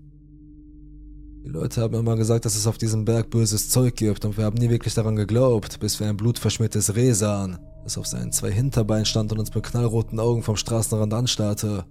Die 1.42 1.48
Leute 1.48 1.80
haben 1.80 1.94
immer 1.94 2.16
gesagt, 2.16 2.44
dass 2.44 2.54
es 2.54 2.66
auf 2.66 2.76
diesem 2.76 3.06
Berg 3.06 3.30
böses 3.30 3.70
Zeug 3.70 3.96
gibt 3.96 4.24
und 4.26 4.36
wir 4.36 4.44
haben 4.44 4.58
nie 4.58 4.68
wirklich 4.68 4.92
daran 4.92 5.16
geglaubt, 5.16 5.80
bis 5.80 5.98
wir 5.98 6.06
ein 6.06 6.16
blutverschmiertes 6.16 6.94
Reh 6.94 7.12
sahen, 7.12 7.58
das 7.82 7.96
auf 7.96 8.06
seinen 8.06 8.30
zwei 8.30 8.52
Hinterbeinen 8.52 9.06
stand 9.06 9.32
und 9.32 9.38
uns 9.38 9.54
mit 9.54 9.64
knallroten 9.64 10.20
Augen 10.20 10.42
vom 10.42 10.56
Straßenrand 10.56 11.14
anstarrte. 11.14 11.86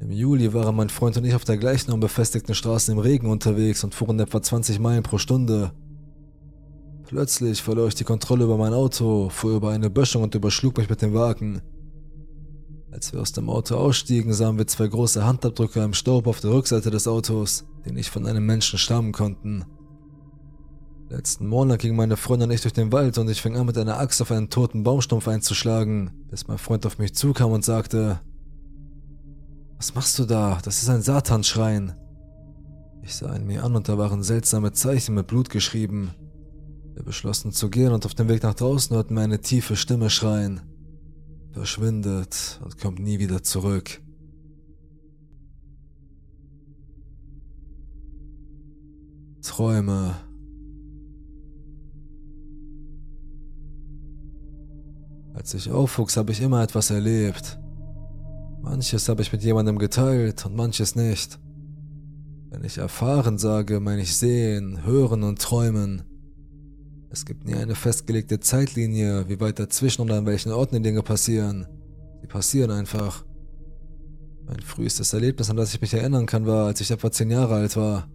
Im 0.00 0.12
Juli 0.12 0.54
waren 0.54 0.76
mein 0.76 0.88
Freund 0.88 1.16
und 1.16 1.24
ich 1.24 1.34
auf 1.34 1.44
der 1.44 1.56
gleichen 1.56 1.90
unbefestigten 1.90 2.54
Straße 2.54 2.92
im 2.92 2.98
Regen 2.98 3.28
unterwegs 3.28 3.82
und 3.82 3.94
fuhren 3.94 4.20
etwa 4.20 4.40
20 4.40 4.78
Meilen 4.78 5.02
pro 5.02 5.18
Stunde. 5.18 5.72
Plötzlich 7.08 7.60
verlor 7.60 7.88
ich 7.88 7.96
die 7.96 8.04
Kontrolle 8.04 8.44
über 8.44 8.56
mein 8.56 8.72
Auto, 8.72 9.30
fuhr 9.30 9.56
über 9.56 9.70
eine 9.70 9.90
Böschung 9.90 10.22
und 10.22 10.34
überschlug 10.36 10.78
mich 10.78 10.88
mit 10.88 11.02
dem 11.02 11.14
Wagen. 11.14 11.60
Als 12.90 13.12
wir 13.12 13.20
aus 13.20 13.32
dem 13.32 13.50
Auto 13.50 13.76
ausstiegen, 13.76 14.32
sahen 14.32 14.56
wir 14.56 14.66
zwei 14.66 14.86
große 14.86 15.24
Handabdrücke 15.24 15.82
im 15.82 15.92
Staub 15.92 16.26
auf 16.26 16.40
der 16.40 16.52
Rückseite 16.52 16.90
des 16.90 17.06
Autos, 17.06 17.66
die 17.84 17.92
nicht 17.92 18.08
von 18.08 18.26
einem 18.26 18.46
Menschen 18.46 18.78
stammen 18.78 19.12
konnten. 19.12 19.66
Letzten 21.10 21.46
Monat 21.46 21.80
ging 21.80 21.96
meine 21.96 22.16
Freundin 22.16 22.48
und 22.48 22.54
ich 22.54 22.62
durch 22.62 22.72
den 22.72 22.92
Wald 22.92 23.18
und 23.18 23.28
ich 23.28 23.42
fing 23.42 23.56
an 23.56 23.66
mit 23.66 23.76
einer 23.76 23.98
Axt 23.98 24.20
auf 24.22 24.30
einen 24.30 24.48
toten 24.48 24.84
Baumstumpf 24.84 25.28
einzuschlagen, 25.28 26.10
bis 26.30 26.48
mein 26.48 26.58
Freund 26.58 26.86
auf 26.86 26.98
mich 26.98 27.14
zukam 27.14 27.52
und 27.52 27.64
sagte, 27.64 28.20
was 29.76 29.94
machst 29.94 30.18
du 30.18 30.24
da? 30.24 30.58
Das 30.62 30.82
ist 30.82 30.88
ein 30.88 31.02
Satanschrein. 31.02 31.94
Ich 33.02 33.14
sah 33.14 33.34
ihn 33.36 33.46
mir 33.46 33.64
an 33.64 33.76
und 33.76 33.88
da 33.88 33.96
waren 33.96 34.22
seltsame 34.22 34.72
Zeichen 34.72 35.14
mit 35.14 35.26
Blut 35.26 35.50
geschrieben. 35.50 36.14
Wir 36.94 37.04
beschlossen 37.04 37.52
zu 37.52 37.70
gehen 37.70 37.92
und 37.92 38.04
auf 38.04 38.14
dem 38.14 38.28
Weg 38.28 38.42
nach 38.42 38.54
draußen 38.54 38.94
hörten 38.96 39.14
wir 39.14 39.22
eine 39.22 39.40
tiefe 39.40 39.76
Stimme 39.76 40.10
schreien 40.10 40.62
verschwindet 41.50 42.60
und 42.64 42.78
kommt 42.78 42.98
nie 42.98 43.18
wieder 43.18 43.42
zurück. 43.42 44.00
Träume. 49.42 50.14
Als 55.34 55.54
ich 55.54 55.70
aufwuchs, 55.70 56.16
habe 56.16 56.32
ich 56.32 56.40
immer 56.40 56.62
etwas 56.62 56.90
erlebt. 56.90 57.58
Manches 58.60 59.08
habe 59.08 59.22
ich 59.22 59.32
mit 59.32 59.42
jemandem 59.42 59.78
geteilt 59.78 60.44
und 60.44 60.54
manches 60.54 60.94
nicht. 60.94 61.38
Wenn 62.50 62.64
ich 62.64 62.78
erfahren 62.78 63.38
sage, 63.38 63.80
meine 63.80 64.02
ich 64.02 64.16
sehen, 64.16 64.84
hören 64.84 65.22
und 65.22 65.40
träumen. 65.40 66.02
Es 67.10 67.24
gibt 67.24 67.46
nie 67.46 67.54
eine 67.54 67.74
festgelegte 67.74 68.38
Zeitlinie, 68.38 69.28
wie 69.28 69.40
weit 69.40 69.58
dazwischen 69.58 70.02
und 70.02 70.10
an 70.10 70.26
welchen 70.26 70.52
Orten 70.52 70.76
die 70.76 70.82
Dinge 70.82 71.02
passieren. 71.02 71.66
Sie 72.20 72.26
passieren 72.26 72.70
einfach. 72.70 73.24
Mein 74.46 74.60
frühestes 74.60 75.12
Erlebnis, 75.12 75.50
an 75.50 75.56
das 75.56 75.72
ich 75.72 75.80
mich 75.80 75.94
erinnern 75.94 76.26
kann, 76.26 76.46
war, 76.46 76.66
als 76.66 76.80
ich 76.80 76.90
etwa 76.90 77.10
zehn 77.10 77.30
Jahre 77.30 77.54
alt 77.54 77.76
war. 77.76 78.08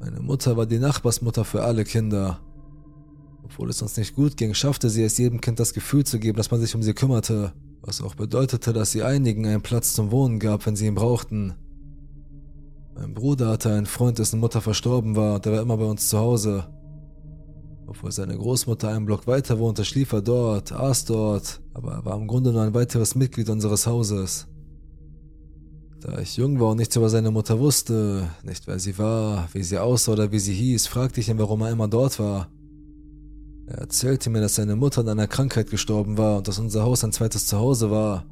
Meine 0.00 0.20
Mutter 0.20 0.56
war 0.56 0.66
die 0.66 0.78
Nachbarsmutter 0.78 1.44
für 1.44 1.64
alle 1.64 1.84
Kinder. 1.84 2.40
Obwohl 3.42 3.70
es 3.70 3.80
uns 3.80 3.96
nicht 3.96 4.14
gut 4.14 4.36
ging, 4.36 4.52
schaffte 4.52 4.90
sie 4.90 5.02
es 5.02 5.16
jedem 5.16 5.40
Kind 5.40 5.58
das 5.58 5.72
Gefühl 5.72 6.04
zu 6.04 6.18
geben, 6.18 6.36
dass 6.36 6.50
man 6.50 6.60
sich 6.60 6.74
um 6.74 6.82
sie 6.82 6.94
kümmerte, 6.94 7.52
was 7.80 8.02
auch 8.02 8.14
bedeutete, 8.14 8.74
dass 8.74 8.92
sie 8.92 9.02
einigen 9.02 9.46
einen 9.46 9.62
Platz 9.62 9.94
zum 9.94 10.10
Wohnen 10.10 10.38
gab, 10.38 10.66
wenn 10.66 10.76
sie 10.76 10.86
ihn 10.86 10.94
brauchten. 10.94 11.54
Mein 12.94 13.14
Bruder 13.14 13.48
hatte 13.48 13.72
einen 13.72 13.86
Freund, 13.86 14.18
dessen 14.18 14.40
Mutter 14.40 14.60
verstorben 14.60 15.16
war, 15.16 15.40
der 15.40 15.52
war 15.52 15.62
immer 15.62 15.78
bei 15.78 15.84
uns 15.84 16.08
zu 16.08 16.18
Hause. 16.18 16.68
Obwohl 17.88 18.12
seine 18.12 18.36
Großmutter 18.36 18.90
einen 18.90 19.06
Block 19.06 19.26
weiter 19.26 19.58
wohnte, 19.58 19.82
schlief 19.82 20.12
er 20.12 20.20
dort, 20.20 20.72
aß 20.72 21.06
dort, 21.06 21.62
aber 21.72 21.92
er 21.92 22.04
war 22.04 22.16
im 22.18 22.26
Grunde 22.26 22.52
nur 22.52 22.60
ein 22.60 22.74
weiteres 22.74 23.14
Mitglied 23.14 23.48
unseres 23.48 23.86
Hauses. 23.86 24.46
Da 26.00 26.18
ich 26.18 26.36
jung 26.36 26.60
war 26.60 26.72
und 26.72 26.76
nichts 26.76 26.94
über 26.96 27.08
seine 27.08 27.30
Mutter 27.30 27.58
wusste, 27.58 28.28
nicht 28.44 28.66
wer 28.66 28.78
sie 28.78 28.98
war, 28.98 29.48
wie 29.54 29.62
sie 29.62 29.78
aussah 29.78 30.12
oder 30.12 30.30
wie 30.30 30.38
sie 30.38 30.52
hieß, 30.52 30.86
fragte 30.86 31.20
ich 31.20 31.30
ihn, 31.30 31.38
warum 31.38 31.62
er 31.62 31.70
immer 31.70 31.88
dort 31.88 32.18
war. 32.18 32.50
Er 33.66 33.78
erzählte 33.78 34.28
mir, 34.28 34.42
dass 34.42 34.56
seine 34.56 34.76
Mutter 34.76 35.00
an 35.00 35.08
einer 35.08 35.26
Krankheit 35.26 35.70
gestorben 35.70 36.18
war 36.18 36.38
und 36.38 36.46
dass 36.46 36.58
unser 36.58 36.82
Haus 36.82 37.02
ein 37.04 37.12
zweites 37.12 37.46
Zuhause 37.46 37.90
war. 37.90 38.26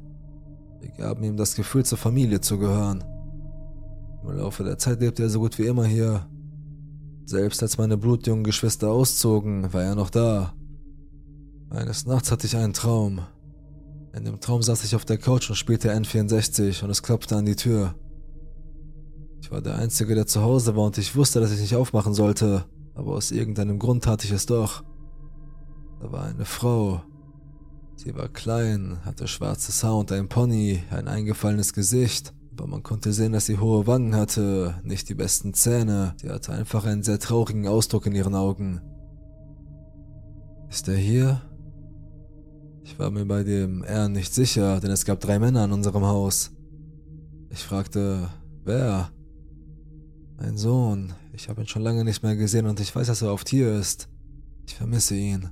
Wir 0.81 0.91
gaben 0.91 1.23
ihm 1.23 1.35
das 1.35 1.55
Gefühl, 1.55 1.83
zur 1.83 1.97
Familie 1.97 2.41
zu 2.41 2.59
gehören. 2.59 3.03
Im 4.23 4.37
Laufe 4.37 4.63
der 4.63 4.77
Zeit 4.77 5.01
lebte 5.01 5.23
er 5.23 5.29
so 5.29 5.39
gut 5.39 5.57
wie 5.57 5.65
immer 5.65 5.85
hier, 5.85 6.27
selbst 7.27 7.61
als 7.61 7.77
meine 7.77 7.97
blutjungen 7.97 8.45
Geschwister 8.45 8.89
auszogen, 8.89 9.73
war 9.73 9.83
er 9.83 9.95
noch 9.95 10.09
da. 10.09 10.53
Eines 11.69 12.05
Nachts 12.05 12.31
hatte 12.31 12.47
ich 12.47 12.55
einen 12.55 12.71
Traum. 12.71 13.21
In 14.13 14.23
dem 14.23 14.39
Traum 14.39 14.63
saß 14.63 14.85
ich 14.85 14.95
auf 14.95 15.03
der 15.03 15.17
Couch 15.17 15.49
und 15.49 15.57
spielte 15.57 15.93
N64 15.93 16.83
und 16.83 16.89
es 16.89 17.03
klopfte 17.03 17.35
an 17.35 17.45
die 17.45 17.57
Tür. 17.57 17.95
Ich 19.41 19.51
war 19.51 19.61
der 19.61 19.75
Einzige, 19.75 20.15
der 20.15 20.25
zu 20.25 20.41
Hause 20.41 20.77
war 20.77 20.85
und 20.85 20.97
ich 20.97 21.15
wusste, 21.17 21.41
dass 21.41 21.51
ich 21.51 21.59
nicht 21.59 21.75
aufmachen 21.75 22.13
sollte, 22.13 22.63
aber 22.95 23.11
aus 23.11 23.31
irgendeinem 23.31 23.77
Grund 23.77 24.05
tat 24.05 24.23
ich 24.23 24.31
es 24.31 24.45
doch. 24.45 24.83
Da 25.99 26.11
war 26.11 26.23
eine 26.23 26.45
Frau. 26.45 27.01
Sie 27.97 28.15
war 28.15 28.29
klein, 28.29 28.99
hatte 29.03 29.27
schwarzes 29.27 29.83
Haar 29.83 29.97
und 29.97 30.13
ein 30.13 30.29
Pony, 30.29 30.81
ein 30.91 31.09
eingefallenes 31.09 31.73
Gesicht 31.73 32.33
aber 32.59 32.67
man 32.67 32.83
konnte 32.83 33.13
sehen, 33.13 33.33
dass 33.33 33.45
sie 33.45 33.59
hohe 33.59 33.87
Wangen 33.87 34.15
hatte, 34.15 34.75
nicht 34.83 35.09
die 35.09 35.15
besten 35.15 35.53
Zähne. 35.53 36.15
Sie 36.21 36.29
hatte 36.29 36.53
einfach 36.53 36.85
einen 36.85 37.03
sehr 37.03 37.19
traurigen 37.19 37.67
Ausdruck 37.67 38.05
in 38.05 38.15
ihren 38.15 38.35
Augen. 38.35 38.81
Ist 40.69 40.87
er 40.87 40.97
hier? 40.97 41.41
Ich 42.83 42.97
war 42.99 43.11
mir 43.11 43.25
bei 43.25 43.43
dem 43.43 43.83
R 43.83 44.09
nicht 44.09 44.33
sicher, 44.33 44.79
denn 44.79 44.91
es 44.91 45.05
gab 45.05 45.19
drei 45.19 45.39
Männer 45.39 45.65
in 45.65 45.71
unserem 45.71 46.05
Haus. 46.05 46.51
Ich 47.49 47.63
fragte, 47.63 48.29
wer? 48.63 49.11
Mein 50.37 50.57
Sohn. 50.57 51.13
Ich 51.33 51.49
habe 51.49 51.61
ihn 51.61 51.67
schon 51.67 51.81
lange 51.81 52.03
nicht 52.03 52.23
mehr 52.23 52.35
gesehen 52.35 52.65
und 52.65 52.79
ich 52.79 52.95
weiß, 52.95 53.07
dass 53.07 53.21
er 53.21 53.33
oft 53.33 53.49
hier 53.49 53.73
ist. 53.73 54.09
Ich 54.65 54.75
vermisse 54.75 55.15
ihn. 55.15 55.49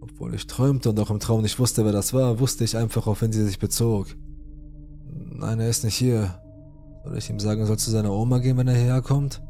Obwohl 0.00 0.34
ich 0.34 0.46
träumte 0.46 0.90
und 0.90 1.00
auch 1.00 1.10
im 1.10 1.20
Traum 1.20 1.42
nicht 1.42 1.58
wusste, 1.58 1.84
wer 1.84 1.92
das 1.92 2.12
war, 2.12 2.40
wusste 2.40 2.64
ich 2.64 2.76
einfach, 2.76 3.06
auf 3.06 3.22
wen 3.22 3.32
sie 3.32 3.44
sich 3.44 3.58
bezog. 3.58 4.08
Nein, 5.40 5.58
er 5.58 5.70
ist 5.70 5.84
nicht 5.84 5.96
hier. 5.96 6.38
Soll 7.02 7.16
ich 7.16 7.30
ihm 7.30 7.40
sagen, 7.40 7.62
er 7.62 7.66
soll 7.66 7.78
zu 7.78 7.90
seiner 7.90 8.12
Oma 8.12 8.38
gehen, 8.40 8.58
wenn 8.58 8.68
er 8.68 8.74
hierher 8.74 9.00
kommt? 9.00 9.42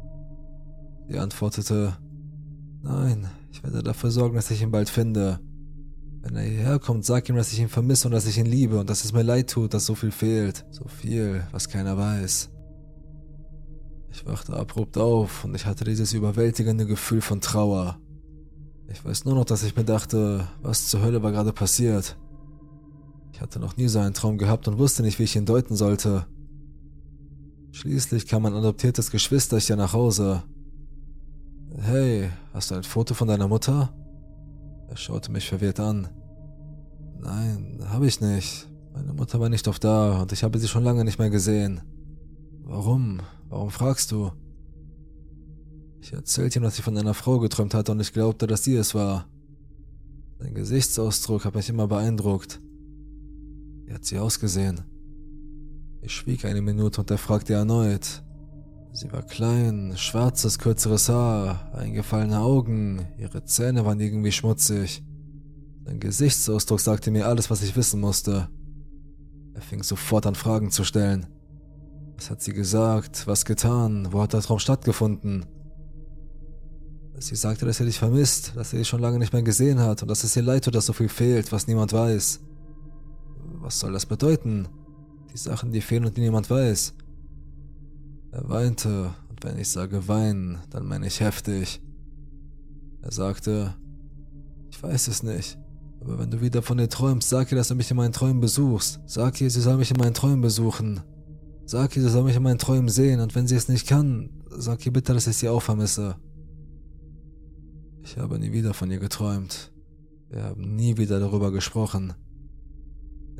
Sie 1.09 1.19
antwortete, 1.19 1.97
nein, 2.81 3.27
ich 3.51 3.61
werde 3.61 3.83
dafür 3.83 4.09
sorgen, 4.09 4.35
dass 4.35 4.49
ich 4.51 4.61
ihn 4.61 4.71
bald 4.71 4.89
finde. 4.89 5.41
Wenn 6.21 6.37
er 6.37 6.43
hierher 6.43 6.79
kommt, 6.79 7.03
sag 7.03 7.27
ihm, 7.27 7.35
dass 7.35 7.51
ich 7.51 7.59
ihn 7.59 7.67
vermisse 7.67 8.07
und 8.07 8.13
dass 8.13 8.25
ich 8.25 8.37
ihn 8.37 8.45
liebe 8.45 8.79
und 8.79 8.89
dass 8.89 9.03
es 9.03 9.11
mir 9.11 9.23
leid 9.23 9.49
tut, 9.49 9.73
dass 9.73 9.85
so 9.85 9.93
viel 9.93 10.11
fehlt. 10.11 10.65
So 10.71 10.87
viel, 10.87 11.43
was 11.51 11.67
keiner 11.67 11.97
weiß. 11.97 12.49
Ich 14.11 14.25
wachte 14.25 14.55
abrupt 14.55 14.97
auf 14.97 15.43
und 15.43 15.55
ich 15.55 15.65
hatte 15.65 15.83
dieses 15.83 16.13
überwältigende 16.13 16.85
Gefühl 16.85 17.19
von 17.19 17.41
Trauer. 17.41 17.99
Ich 18.87 19.03
weiß 19.03 19.25
nur 19.25 19.35
noch, 19.35 19.45
dass 19.45 19.63
ich 19.63 19.75
mir 19.75 19.85
dachte, 19.85 20.47
was 20.61 20.87
zur 20.87 21.01
Hölle 21.01 21.21
war 21.21 21.33
gerade 21.33 21.51
passiert. 21.51 22.17
Ich 23.41 23.43
hatte 23.43 23.59
noch 23.59 23.75
nie 23.75 23.87
so 23.87 23.97
einen 23.97 24.13
Traum 24.13 24.37
gehabt 24.37 24.67
und 24.67 24.77
wusste 24.77 25.01
nicht, 25.01 25.17
wie 25.17 25.23
ich 25.23 25.35
ihn 25.35 25.47
deuten 25.47 25.75
sollte. 25.75 26.27
Schließlich 27.71 28.27
kam 28.27 28.43
mein 28.43 28.53
adoptiertes 28.53 29.09
Geschwisterchen 29.09 29.79
nach 29.79 29.93
Hause. 29.93 30.43
Hey, 31.79 32.29
hast 32.53 32.69
du 32.69 32.75
ein 32.75 32.83
Foto 32.83 33.15
von 33.15 33.27
deiner 33.27 33.47
Mutter? 33.47 33.95
Er 34.89 34.95
schaute 34.95 35.31
mich 35.31 35.49
verwirrt 35.49 35.79
an. 35.79 36.07
Nein, 37.19 37.79
habe 37.87 38.05
ich 38.05 38.21
nicht. 38.21 38.69
Meine 38.93 39.11
Mutter 39.11 39.39
war 39.39 39.49
nicht 39.49 39.67
oft 39.67 39.83
da 39.83 40.21
und 40.21 40.31
ich 40.31 40.43
habe 40.43 40.59
sie 40.59 40.67
schon 40.67 40.83
lange 40.83 41.03
nicht 41.03 41.17
mehr 41.17 41.31
gesehen. 41.31 41.81
Warum? 42.61 43.21
Warum 43.49 43.71
fragst 43.71 44.11
du? 44.11 44.31
Ich 45.99 46.13
erzählte 46.13 46.59
ihm, 46.59 46.63
dass 46.63 46.77
ich 46.77 46.85
von 46.85 46.95
einer 46.95 47.15
Frau 47.15 47.39
geträumt 47.39 47.73
hatte 47.73 47.91
und 47.91 48.01
ich 48.01 48.13
glaubte, 48.13 48.45
dass 48.45 48.63
sie 48.63 48.75
es 48.75 48.93
war. 48.93 49.25
Sein 50.37 50.53
Gesichtsausdruck 50.53 51.45
hat 51.45 51.55
mich 51.55 51.69
immer 51.69 51.87
beeindruckt. 51.87 52.61
Wie 53.91 53.95
hat 53.95 54.05
sie 54.05 54.19
ausgesehen? 54.19 54.85
Ich 56.01 56.13
schwieg 56.13 56.45
eine 56.45 56.61
Minute 56.61 57.01
und 57.01 57.11
er 57.11 57.17
fragte 57.17 57.55
erneut. 57.55 58.23
Sie 58.93 59.11
war 59.11 59.21
klein, 59.21 59.95
schwarzes, 59.97 60.59
kürzeres 60.59 61.09
Haar, 61.09 61.69
eingefallene 61.73 62.39
Augen, 62.39 63.05
ihre 63.17 63.43
Zähne 63.43 63.83
waren 63.83 63.99
irgendwie 63.99 64.31
schmutzig. 64.31 65.03
Sein 65.83 65.99
Gesichtsausdruck 65.99 66.79
sagte 66.79 67.11
mir 67.11 67.27
alles, 67.27 67.49
was 67.49 67.63
ich 67.63 67.75
wissen 67.75 67.99
musste. 67.99 68.47
Er 69.55 69.61
fing 69.61 69.83
sofort 69.83 70.25
an, 70.25 70.35
Fragen 70.35 70.71
zu 70.71 70.85
stellen. 70.85 71.25
Was 72.15 72.29
hat 72.29 72.41
sie 72.41 72.53
gesagt? 72.53 73.27
Was 73.27 73.43
getan? 73.43 74.07
Wo 74.11 74.21
hat 74.21 74.31
der 74.31 74.39
Traum 74.39 74.59
stattgefunden? 74.59 75.45
Sie 77.19 77.35
sagte, 77.35 77.65
dass 77.65 77.81
er 77.81 77.87
dich 77.87 77.99
vermisst, 77.99 78.53
dass 78.55 78.71
er 78.71 78.79
dich 78.79 78.87
schon 78.87 79.01
lange 79.01 79.19
nicht 79.19 79.33
mehr 79.33 79.43
gesehen 79.43 79.79
hat 79.79 80.01
und 80.01 80.07
dass 80.07 80.23
es 80.23 80.37
ihr 80.37 80.43
leid 80.43 80.63
tut, 80.63 80.75
dass 80.75 80.85
so 80.85 80.93
viel 80.93 81.09
fehlt, 81.09 81.51
was 81.51 81.67
niemand 81.67 81.91
weiß. 81.91 82.39
Was 83.61 83.79
soll 83.79 83.93
das 83.93 84.05
bedeuten? 84.05 84.67
Die 85.31 85.37
Sachen, 85.37 85.71
die 85.71 85.81
fehlen 85.81 86.05
und 86.05 86.17
die 86.17 86.21
niemand 86.21 86.49
weiß. 86.49 86.93
Er 88.31 88.49
weinte, 88.49 89.13
und 89.29 89.43
wenn 89.43 89.59
ich 89.59 89.69
sage 89.69 90.07
weinen, 90.07 90.59
dann 90.71 90.85
meine 90.85 91.07
ich 91.07 91.19
heftig. 91.19 91.81
Er 93.01 93.11
sagte, 93.11 93.75
ich 94.69 94.81
weiß 94.81 95.07
es 95.07 95.21
nicht, 95.21 95.59
aber 95.99 96.17
wenn 96.17 96.31
du 96.31 96.41
wieder 96.41 96.61
von 96.63 96.79
ihr 96.79 96.89
träumst, 96.89 97.29
sag 97.29 97.51
ihr, 97.51 97.57
dass 97.57 97.67
du 97.67 97.75
mich 97.75 97.91
in 97.91 97.97
meinen 97.97 98.13
Träumen 98.13 98.41
besuchst. 98.41 98.99
Sag 99.05 99.39
ihr, 99.41 99.51
sie 99.51 99.61
soll 99.61 99.77
mich 99.77 99.91
in 99.91 99.97
meinen 99.97 100.13
Träumen 100.13 100.41
besuchen. 100.41 101.01
Sag 101.65 101.95
ihr, 101.95 102.01
sie 102.01 102.09
soll 102.09 102.23
mich 102.23 102.35
in 102.35 102.43
meinen 102.43 102.57
Träumen 102.57 102.89
sehen, 102.89 103.19
und 103.19 103.35
wenn 103.35 103.47
sie 103.47 103.55
es 103.55 103.69
nicht 103.69 103.87
kann, 103.87 104.29
sag 104.49 104.85
ihr 104.85 104.93
bitte, 104.93 105.13
dass 105.13 105.27
ich 105.27 105.37
sie 105.37 105.49
auch 105.49 105.61
vermisse. 105.61 106.15
Ich 108.03 108.17
habe 108.17 108.39
nie 108.39 108.51
wieder 108.51 108.73
von 108.73 108.89
ihr 108.89 108.99
geträumt. 108.99 109.71
Wir 110.29 110.43
haben 110.43 110.75
nie 110.75 110.97
wieder 110.97 111.19
darüber 111.19 111.51
gesprochen. 111.51 112.13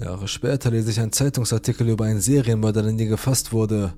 Jahre 0.01 0.27
später 0.27 0.71
lese 0.71 0.89
ich 0.89 0.99
einen 0.99 1.11
Zeitungsartikel 1.11 1.87
über 1.87 2.05
einen 2.05 2.21
Serienmörder, 2.21 2.81
der 2.81 2.91
nie 2.91 3.05
gefasst 3.05 3.53
wurde. 3.53 3.93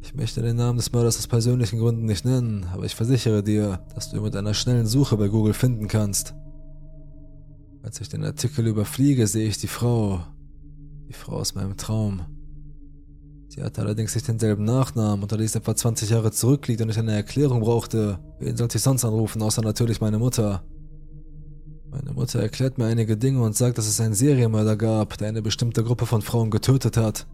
Ich 0.00 0.14
möchte 0.14 0.42
den 0.42 0.56
Namen 0.56 0.78
des 0.78 0.92
Mörders 0.92 1.18
aus 1.18 1.26
persönlichen 1.26 1.78
Gründen 1.78 2.06
nicht 2.06 2.24
nennen, 2.24 2.66
aber 2.72 2.84
ich 2.84 2.94
versichere 2.94 3.42
dir, 3.42 3.84
dass 3.94 4.10
du 4.10 4.16
ihn 4.16 4.22
mit 4.22 4.34
einer 4.34 4.54
schnellen 4.54 4.86
Suche 4.86 5.16
bei 5.16 5.28
Google 5.28 5.54
finden 5.54 5.88
kannst. 5.88 6.34
Als 7.82 8.00
ich 8.00 8.08
den 8.08 8.24
Artikel 8.24 8.66
überfliege, 8.66 9.26
sehe 9.26 9.46
ich 9.46 9.58
die 9.58 9.66
Frau. 9.66 10.24
Die 11.08 11.12
Frau 11.12 11.32
aus 11.36 11.54
meinem 11.54 11.76
Traum. 11.76 12.22
Sie 13.48 13.62
hatte 13.62 13.82
allerdings 13.82 14.14
nicht 14.14 14.26
denselben 14.26 14.64
Nachnamen 14.64 15.22
und 15.22 15.30
da 15.30 15.36
dies 15.36 15.54
etwa 15.54 15.76
20 15.76 16.10
Jahre 16.10 16.32
zurückliegt 16.32 16.80
und 16.80 16.88
ich 16.88 16.98
eine 16.98 17.12
Erklärung 17.12 17.60
brauchte, 17.60 18.18
wen 18.40 18.56
sollte 18.56 18.78
ich 18.78 18.82
sonst 18.82 19.04
anrufen, 19.04 19.42
außer 19.42 19.62
natürlich 19.62 20.00
meine 20.00 20.18
Mutter. 20.18 20.64
Meine 21.94 22.12
Mutter 22.12 22.40
erklärt 22.40 22.76
mir 22.76 22.86
einige 22.86 23.16
Dinge 23.16 23.40
und 23.40 23.54
sagt, 23.54 23.78
dass 23.78 23.86
es 23.86 24.00
einen 24.00 24.14
Serienmörder 24.14 24.76
gab, 24.76 25.16
der 25.18 25.28
eine 25.28 25.42
bestimmte 25.42 25.84
Gruppe 25.84 26.06
von 26.06 26.22
Frauen 26.22 26.50
getötet 26.50 26.96
hat. 26.96 27.28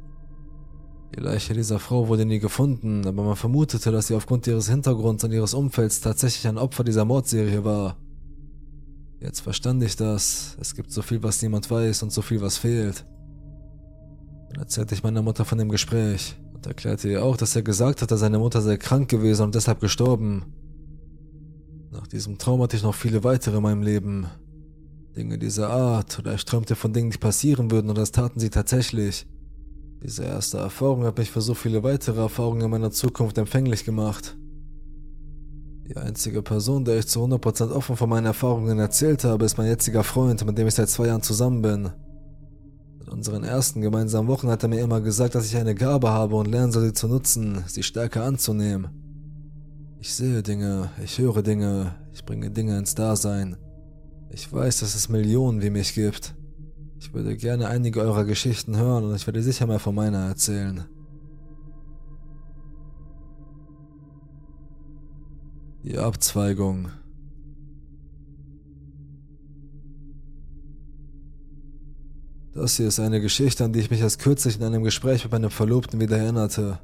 Die 1.17 1.21
Leiche 1.21 1.55
dieser 1.55 1.79
Frau 1.79 2.09
wurde 2.09 2.27
nie 2.27 2.41
gefunden, 2.41 3.07
aber 3.07 3.23
man 3.25 3.37
vermutete, 3.37 3.91
dass 3.91 4.09
sie 4.09 4.15
aufgrund 4.15 4.47
ihres 4.47 4.69
Hintergrunds 4.69 5.25
und 5.25 5.33
ihres 5.33 5.55
Umfelds 5.55 6.03
tatsächlich 6.03 6.47
ein 6.47 6.59
Opfer 6.59 6.85
dieser 6.85 7.07
Mordserie 7.07 7.65
war. 7.65 7.97
Jetzt 9.19 9.41
verstand 9.41 9.83
ich 9.83 9.97
das. 9.97 10.59
Es 10.61 10.75
gibt 10.75 10.93
so 10.93 11.01
viel, 11.01 11.23
was 11.23 11.41
niemand 11.41 11.71
weiß 11.71 12.03
und 12.03 12.13
so 12.13 12.21
viel, 12.21 12.43
was 12.43 12.59
fehlt. 12.59 13.07
Dann 14.51 14.61
erzählte 14.61 14.95
ich 14.95 15.03
meiner 15.03 15.23
Mutter 15.23 15.47
von 15.47 15.57
dem 15.57 15.71
Gespräch 15.71 16.37
und 16.53 16.67
erklärte 16.67 17.09
ihr 17.09 17.25
auch, 17.25 17.39
dass 17.39 17.57
er 17.57 17.63
gesagt 17.63 18.03
hatte, 18.03 18.19
seine 18.19 18.39
Mutter 18.39 18.61
sei 18.61 18.77
krank 18.77 19.09
gewesen 19.09 19.45
und 19.45 19.55
deshalb 19.55 19.81
gestorben. 19.81 20.53
Nach 21.91 22.07
diesem 22.07 22.37
Traum 22.37 22.61
hatte 22.61 22.77
ich 22.77 22.83
noch 22.83 22.95
viele 22.95 23.25
weitere 23.25 23.57
in 23.57 23.63
meinem 23.63 23.83
Leben. 23.83 24.27
Dinge 25.17 25.39
dieser 25.39 25.71
Art, 25.71 26.19
oder 26.19 26.35
ich 26.35 26.45
träumte 26.45 26.77
von 26.77 26.93
Dingen, 26.93 27.11
die 27.11 27.19
passieren 27.19 27.71
würden, 27.71 27.89
und 27.89 27.99
das 27.99 28.13
taten 28.13 28.41
sie 28.41 28.51
tatsächlich. 28.51 29.27
Diese 30.03 30.25
erste 30.25 30.59
Erfahrung 30.59 31.05
hat 31.05 31.19
mich 31.19 31.31
für 31.31 31.43
so 31.43 31.55
viele 31.55 31.83
weitere 31.83 32.21
Erfahrungen 32.21 32.63
in 32.63 32.71
meiner 32.71 32.91
Zukunft 32.91 33.37
empfänglich 33.37 33.85
gemacht. 33.85 34.37
Die 35.89 35.97
einzige 35.97 36.41
Person, 36.41 36.85
der 36.85 36.99
ich 36.99 37.09
zu 37.09 37.23
100% 37.23 37.73
offen 37.73 37.97
von 37.97 38.09
meinen 38.09 38.27
Erfahrungen 38.27 38.79
erzählt 38.79 39.25
habe, 39.25 39.45
ist 39.45 39.59
mein 39.59 39.67
jetziger 39.67 40.05
Freund, 40.05 40.45
mit 40.47 40.57
dem 40.57 40.69
ich 40.69 40.75
seit 40.75 40.89
zwei 40.89 41.09
Jahren 41.09 41.23
zusammen 41.23 41.61
bin. 41.63 41.91
In 43.01 43.09
unseren 43.09 43.43
ersten 43.43 43.81
gemeinsamen 43.81 44.29
Wochen 44.29 44.49
hat 44.49 44.63
er 44.63 44.69
mir 44.69 44.81
immer 44.81 45.01
gesagt, 45.01 45.35
dass 45.35 45.47
ich 45.47 45.57
eine 45.57 45.75
Gabe 45.75 46.11
habe 46.11 46.37
und 46.37 46.47
lernen 46.47 46.71
soll, 46.71 46.85
sie 46.85 46.93
zu 46.93 47.09
nutzen, 47.09 47.65
sie 47.67 47.83
stärker 47.83 48.25
anzunehmen. 48.25 48.89
Ich 49.99 50.15
sehe 50.15 50.43
Dinge, 50.43 50.91
ich 51.05 51.19
höre 51.19 51.43
Dinge, 51.43 51.95
ich 52.15 52.25
bringe 52.25 52.51
Dinge 52.51 52.79
ins 52.79 52.95
Dasein. 52.95 53.57
Ich 54.33 54.53
weiß, 54.53 54.81
dass 54.81 54.95
es 54.95 55.09
Millionen 55.09 55.61
wie 55.61 55.71
mich 55.71 55.95
gibt. 55.95 56.35
Ich 57.01 57.13
würde 57.13 57.37
gerne 57.37 57.69
einige 57.69 58.01
eurer 58.01 58.25
Geschichten 58.25 58.77
hören 58.77 59.05
und 59.05 59.15
ich 59.17 59.27
werde 59.27 59.43
sicher 59.43 59.67
mal 59.67 59.79
von 59.79 59.95
meiner 59.95 60.29
erzählen. 60.29 60.85
Die 65.83 65.99
Abzweigung. 65.99 66.91
Das 72.53 72.77
hier 72.77 72.89
ist 72.89 73.01
eine 73.01 73.21
Geschichte, 73.21 73.65
an 73.65 73.73
die 73.73 73.81
ich 73.81 73.91
mich 73.91 74.01
erst 74.01 74.19
kürzlich 74.19 74.59
in 74.59 74.65
einem 74.65 74.85
Gespräch 74.85 75.25
mit 75.25 75.33
meinem 75.33 75.51
Verlobten 75.51 75.99
wieder 75.99 76.19
erinnerte. 76.19 76.79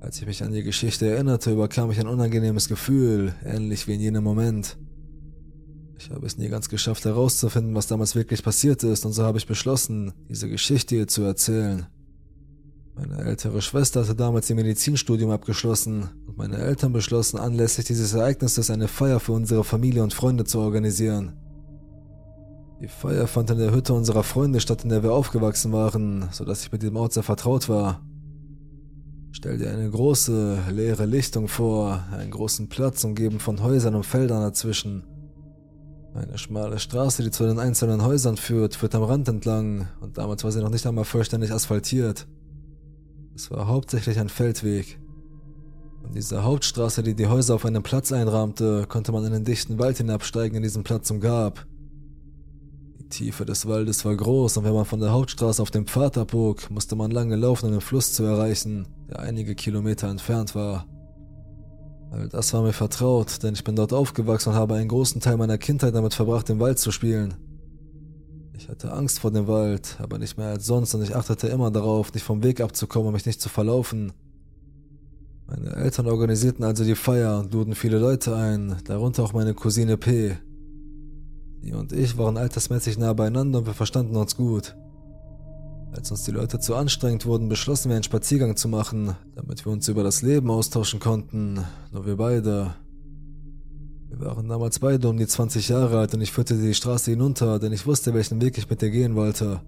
Als 0.00 0.20
ich 0.20 0.26
mich 0.26 0.44
an 0.44 0.52
die 0.52 0.62
Geschichte 0.62 1.08
erinnerte, 1.08 1.52
überkam 1.52 1.90
ich 1.90 1.98
ein 1.98 2.06
unangenehmes 2.06 2.68
Gefühl, 2.68 3.34
ähnlich 3.44 3.88
wie 3.88 3.94
in 3.94 4.00
jenem 4.00 4.22
Moment. 4.22 4.76
Ich 5.98 6.10
habe 6.10 6.26
es 6.26 6.38
nie 6.38 6.48
ganz 6.48 6.68
geschafft 6.68 7.04
herauszufinden, 7.04 7.74
was 7.74 7.88
damals 7.88 8.14
wirklich 8.14 8.44
passiert 8.44 8.84
ist, 8.84 9.04
und 9.04 9.12
so 9.12 9.24
habe 9.24 9.38
ich 9.38 9.46
beschlossen, 9.46 10.12
diese 10.28 10.48
Geschichte 10.48 10.94
ihr 10.94 11.08
zu 11.08 11.22
erzählen. 11.22 11.86
Meine 12.94 13.18
ältere 13.18 13.60
Schwester 13.60 14.00
hatte 14.00 14.14
damals 14.14 14.48
ihr 14.48 14.56
Medizinstudium 14.56 15.30
abgeschlossen 15.30 16.08
und 16.26 16.36
meine 16.36 16.58
Eltern 16.58 16.92
beschlossen, 16.92 17.38
anlässlich 17.38 17.86
dieses 17.86 18.14
Ereignisses 18.14 18.70
eine 18.70 18.86
Feier 18.86 19.18
für 19.18 19.32
unsere 19.32 19.64
Familie 19.64 20.02
und 20.02 20.14
Freunde 20.14 20.44
zu 20.44 20.60
organisieren. 20.60 21.32
Die 22.80 22.88
Feier 22.88 23.26
fand 23.26 23.50
in 23.50 23.58
der 23.58 23.74
Hütte 23.74 23.92
unserer 23.92 24.22
Freunde 24.22 24.60
statt, 24.60 24.84
in 24.84 24.90
der 24.90 25.02
wir 25.02 25.12
aufgewachsen 25.12 25.72
waren, 25.72 26.28
sodass 26.30 26.62
ich 26.62 26.70
mit 26.70 26.84
dem 26.84 26.96
Ort 26.96 27.12
sehr 27.12 27.24
vertraut 27.24 27.68
war. 27.68 28.00
Stell 29.32 29.58
dir 29.58 29.70
eine 29.70 29.90
große, 29.90 30.58
leere 30.70 31.06
Lichtung 31.06 31.48
vor, 31.48 32.04
einen 32.12 32.30
großen 32.30 32.68
Platz 32.68 33.02
umgeben 33.02 33.40
von 33.40 33.62
Häusern 33.62 33.96
und 33.96 34.06
Feldern 34.06 34.42
dazwischen. 34.42 35.04
Eine 36.18 36.36
schmale 36.36 36.80
Straße, 36.80 37.22
die 37.22 37.30
zu 37.30 37.46
den 37.46 37.60
einzelnen 37.60 38.02
Häusern 38.02 38.36
führt, 38.36 38.74
führt 38.74 38.96
am 38.96 39.04
Rand 39.04 39.28
entlang 39.28 39.86
und 40.00 40.18
damals 40.18 40.42
war 40.42 40.50
sie 40.50 40.60
noch 40.60 40.70
nicht 40.70 40.84
einmal 40.84 41.04
vollständig 41.04 41.52
asphaltiert. 41.52 42.26
Es 43.36 43.52
war 43.52 43.68
hauptsächlich 43.68 44.18
ein 44.18 44.28
Feldweg. 44.28 44.98
Von 46.02 46.12
dieser 46.12 46.42
Hauptstraße, 46.42 47.04
die 47.04 47.14
die 47.14 47.28
Häuser 47.28 47.54
auf 47.54 47.64
einem 47.64 47.84
Platz 47.84 48.10
einrahmte, 48.10 48.86
konnte 48.88 49.12
man 49.12 49.24
in 49.26 49.32
den 49.32 49.44
dichten 49.44 49.78
Wald 49.78 49.98
hinabsteigen, 49.98 50.56
in 50.56 50.64
diesem 50.64 50.82
Platz 50.82 51.08
umgab. 51.12 51.64
Die 52.98 53.08
Tiefe 53.08 53.44
des 53.44 53.66
Waldes 53.66 54.04
war 54.04 54.16
groß 54.16 54.56
und 54.56 54.64
wenn 54.64 54.74
man 54.74 54.86
von 54.86 54.98
der 54.98 55.12
Hauptstraße 55.12 55.62
auf 55.62 55.70
den 55.70 55.86
Pfad 55.86 56.18
abbog, 56.18 56.68
musste 56.68 56.96
man 56.96 57.12
lange 57.12 57.36
laufen, 57.36 57.66
um 57.66 57.72
den 57.72 57.80
Fluss 57.80 58.12
zu 58.12 58.24
erreichen, 58.24 58.88
der 59.08 59.20
einige 59.20 59.54
Kilometer 59.54 60.08
entfernt 60.08 60.56
war. 60.56 60.84
All 62.10 62.28
das 62.28 62.52
war 62.54 62.62
mir 62.62 62.72
vertraut, 62.72 63.42
denn 63.42 63.54
ich 63.54 63.64
bin 63.64 63.76
dort 63.76 63.92
aufgewachsen 63.92 64.50
und 64.50 64.54
habe 64.54 64.74
einen 64.74 64.88
großen 64.88 65.20
Teil 65.20 65.36
meiner 65.36 65.58
Kindheit 65.58 65.94
damit 65.94 66.14
verbracht, 66.14 66.48
im 66.50 66.58
Wald 66.60 66.78
zu 66.78 66.90
spielen. 66.90 67.34
Ich 68.54 68.68
hatte 68.68 68.92
Angst 68.92 69.20
vor 69.20 69.30
dem 69.30 69.46
Wald, 69.46 69.96
aber 70.00 70.18
nicht 70.18 70.36
mehr 70.36 70.48
als 70.48 70.66
sonst 70.66 70.94
und 70.94 71.02
ich 71.02 71.14
achtete 71.14 71.48
immer 71.48 71.70
darauf, 71.70 72.12
nicht 72.12 72.24
vom 72.24 72.42
Weg 72.42 72.60
abzukommen 72.60 73.08
und 73.08 73.14
mich 73.14 73.26
nicht 73.26 73.40
zu 73.40 73.48
verlaufen. 73.48 74.12
Meine 75.46 75.76
Eltern 75.76 76.06
organisierten 76.06 76.64
also 76.64 76.84
die 76.84 76.94
Feier 76.94 77.38
und 77.40 77.52
luden 77.52 77.74
viele 77.74 77.98
Leute 77.98 78.36
ein, 78.36 78.76
darunter 78.84 79.22
auch 79.22 79.32
meine 79.32 79.54
Cousine 79.54 79.96
P. 79.96 80.36
Sie 81.62 81.72
und 81.72 81.92
ich 81.92 82.16
waren 82.16 82.36
altersmäßig 82.36 82.98
nah 82.98 83.12
beieinander 83.12 83.60
und 83.60 83.66
wir 83.66 83.74
verstanden 83.74 84.16
uns 84.16 84.36
gut. 84.36 84.76
Als 85.92 86.10
uns 86.10 86.22
die 86.24 86.30
Leute 86.30 86.60
zu 86.60 86.74
anstrengend 86.74 87.26
wurden, 87.26 87.48
beschlossen 87.48 87.88
wir 87.88 87.96
einen 87.96 88.04
Spaziergang 88.04 88.56
zu 88.56 88.68
machen, 88.68 89.16
damit 89.34 89.64
wir 89.64 89.72
uns 89.72 89.88
über 89.88 90.02
das 90.02 90.22
Leben 90.22 90.50
austauschen 90.50 91.00
konnten, 91.00 91.64
nur 91.92 92.06
wir 92.06 92.16
beide. 92.16 92.74
Wir 94.10 94.20
waren 94.20 94.48
damals 94.48 94.78
beide 94.78 95.08
um 95.08 95.16
die 95.16 95.26
20 95.26 95.68
Jahre 95.68 95.98
alt 95.98 96.14
und 96.14 96.20
ich 96.20 96.32
führte 96.32 96.56
die 96.56 96.74
Straße 96.74 97.10
hinunter, 97.10 97.58
denn 97.58 97.72
ich 97.72 97.86
wusste, 97.86 98.14
welchen 98.14 98.40
Weg 98.40 98.58
ich 98.58 98.68
mit 98.68 98.82
ihr 98.82 98.90
gehen 98.90 99.14
wollte. 99.14 99.60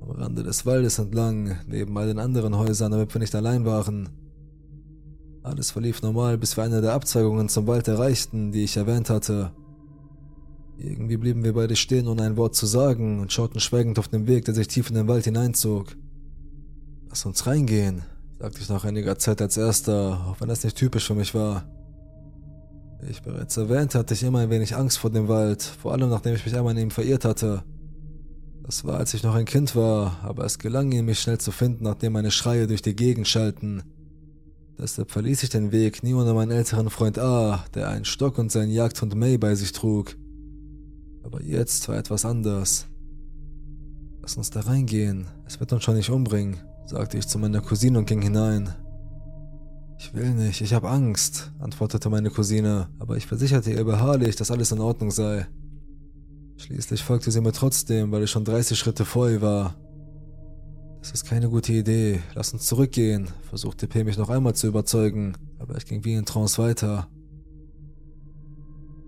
Am 0.00 0.10
Rande 0.10 0.42
des 0.42 0.64
Waldes 0.66 0.98
entlang, 0.98 1.56
neben 1.66 1.96
all 1.98 2.06
den 2.06 2.18
anderen 2.18 2.56
Häusern, 2.56 2.92
damit 2.92 3.12
wir 3.14 3.20
nicht 3.20 3.34
allein 3.34 3.64
waren. 3.64 4.08
Alles 5.42 5.70
verlief 5.70 6.02
normal, 6.02 6.38
bis 6.38 6.56
wir 6.56 6.64
eine 6.64 6.80
der 6.80 6.92
Abzweigungen 6.92 7.48
zum 7.48 7.66
Wald 7.66 7.88
erreichten, 7.88 8.52
die 8.52 8.64
ich 8.64 8.76
erwähnt 8.76 9.10
hatte. 9.10 9.52
Irgendwie 10.78 11.16
blieben 11.16 11.42
wir 11.42 11.54
beide 11.54 11.74
stehen, 11.74 12.06
ohne 12.06 12.22
ein 12.22 12.36
Wort 12.36 12.54
zu 12.54 12.66
sagen 12.66 13.20
und 13.20 13.32
schauten 13.32 13.60
schweigend 13.60 13.98
auf 13.98 14.08
den 14.08 14.26
Weg, 14.26 14.44
der 14.44 14.54
sich 14.54 14.68
tief 14.68 14.88
in 14.90 14.94
den 14.94 15.08
Wald 15.08 15.24
hineinzog. 15.24 15.96
Lass 17.08 17.24
uns 17.24 17.46
reingehen, 17.46 18.02
sagte 18.38 18.60
ich 18.60 18.68
nach 18.68 18.84
einiger 18.84 19.18
Zeit 19.18 19.40
als 19.40 19.56
erster, 19.56 20.26
auch 20.26 20.40
wenn 20.40 20.48
das 20.48 20.64
nicht 20.64 20.76
typisch 20.76 21.06
für 21.06 21.14
mich 21.14 21.34
war. 21.34 21.64
Wie 23.00 23.10
ich 23.10 23.22
bereits 23.22 23.56
erwähnt, 23.56 23.94
hatte 23.94 24.14
ich 24.14 24.22
immer 24.22 24.40
ein 24.40 24.50
wenig 24.50 24.76
Angst 24.76 24.98
vor 24.98 25.10
dem 25.10 25.28
Wald, 25.28 25.62
vor 25.62 25.92
allem 25.92 26.10
nachdem 26.10 26.34
ich 26.34 26.44
mich 26.44 26.54
einmal 26.54 26.76
in 26.76 26.84
ihm 26.84 26.90
verirrt 26.90 27.24
hatte. 27.24 27.62
Das 28.62 28.84
war, 28.84 28.98
als 28.98 29.14
ich 29.14 29.22
noch 29.22 29.34
ein 29.34 29.44
Kind 29.44 29.76
war, 29.76 30.18
aber 30.22 30.44
es 30.44 30.58
gelang 30.58 30.92
ihm, 30.92 31.06
mich 31.06 31.20
schnell 31.20 31.38
zu 31.38 31.52
finden, 31.52 31.84
nachdem 31.84 32.12
meine 32.12 32.30
Schreie 32.30 32.66
durch 32.66 32.82
die 32.82 32.96
Gegend 32.96 33.28
schallten. 33.28 33.82
Deshalb 34.78 35.10
verließ 35.10 35.42
ich 35.42 35.48
den 35.48 35.72
Weg 35.72 36.02
nie 36.02 36.12
ohne 36.12 36.34
meinen 36.34 36.50
älteren 36.50 36.90
Freund 36.90 37.18
A, 37.18 37.64
der 37.74 37.88
einen 37.88 38.04
Stock 38.04 38.38
und 38.38 38.52
seinen 38.52 38.70
Jagdhund 38.70 39.14
May 39.14 39.38
bei 39.38 39.54
sich 39.54 39.72
trug. 39.72 40.16
Aber 41.26 41.42
jetzt 41.42 41.88
war 41.88 41.96
etwas 41.96 42.24
anders. 42.24 42.86
Lass 44.22 44.36
uns 44.36 44.50
da 44.50 44.60
reingehen. 44.60 45.26
Es 45.44 45.58
wird 45.58 45.72
uns 45.72 45.82
schon 45.82 45.96
nicht 45.96 46.10
umbringen, 46.10 46.58
sagte 46.86 47.18
ich 47.18 47.26
zu 47.26 47.40
meiner 47.40 47.60
Cousine 47.60 47.98
und 47.98 48.06
ging 48.06 48.22
hinein. 48.22 48.72
Ich 49.98 50.14
will 50.14 50.34
nicht, 50.34 50.60
ich 50.60 50.72
habe 50.72 50.88
Angst, 50.88 51.50
antwortete 51.58 52.10
meine 52.10 52.30
Cousine, 52.30 52.90
aber 53.00 53.16
ich 53.16 53.26
versicherte 53.26 53.72
ihr 53.72 53.84
beharrlich, 53.84 54.36
dass 54.36 54.52
alles 54.52 54.70
in 54.70 54.78
Ordnung 54.78 55.10
sei. 55.10 55.48
Schließlich 56.58 57.02
folgte 57.02 57.32
sie 57.32 57.40
mir 57.40 57.52
trotzdem, 57.52 58.12
weil 58.12 58.22
ich 58.22 58.30
schon 58.30 58.44
30 58.44 58.78
Schritte 58.78 59.04
vor 59.04 59.28
ihr 59.28 59.42
war. 59.42 59.74
Das 61.00 61.10
ist 61.10 61.24
keine 61.24 61.48
gute 61.48 61.72
Idee, 61.72 62.20
lass 62.34 62.52
uns 62.52 62.66
zurückgehen, 62.66 63.30
versuchte 63.48 63.88
P 63.88 64.04
mich 64.04 64.18
noch 64.18 64.28
einmal 64.28 64.54
zu 64.54 64.68
überzeugen, 64.68 65.36
aber 65.58 65.76
ich 65.76 65.86
ging 65.86 66.04
wie 66.04 66.14
in 66.14 66.24
Trance 66.24 66.62
weiter. 66.62 67.08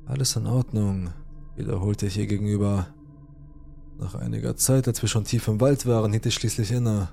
Alles 0.06 0.34
in 0.36 0.46
Ordnung, 0.46 1.10
wiederholte 1.58 2.06
ich 2.06 2.16
ihr 2.16 2.26
gegenüber. 2.26 2.86
Nach 3.98 4.14
einiger 4.14 4.56
Zeit, 4.56 4.86
als 4.86 5.02
wir 5.02 5.08
schon 5.08 5.24
tief 5.24 5.48
im 5.48 5.60
Wald 5.60 5.86
waren, 5.86 6.12
hielt 6.12 6.26
ich 6.26 6.34
schließlich 6.34 6.70
inne. 6.70 7.08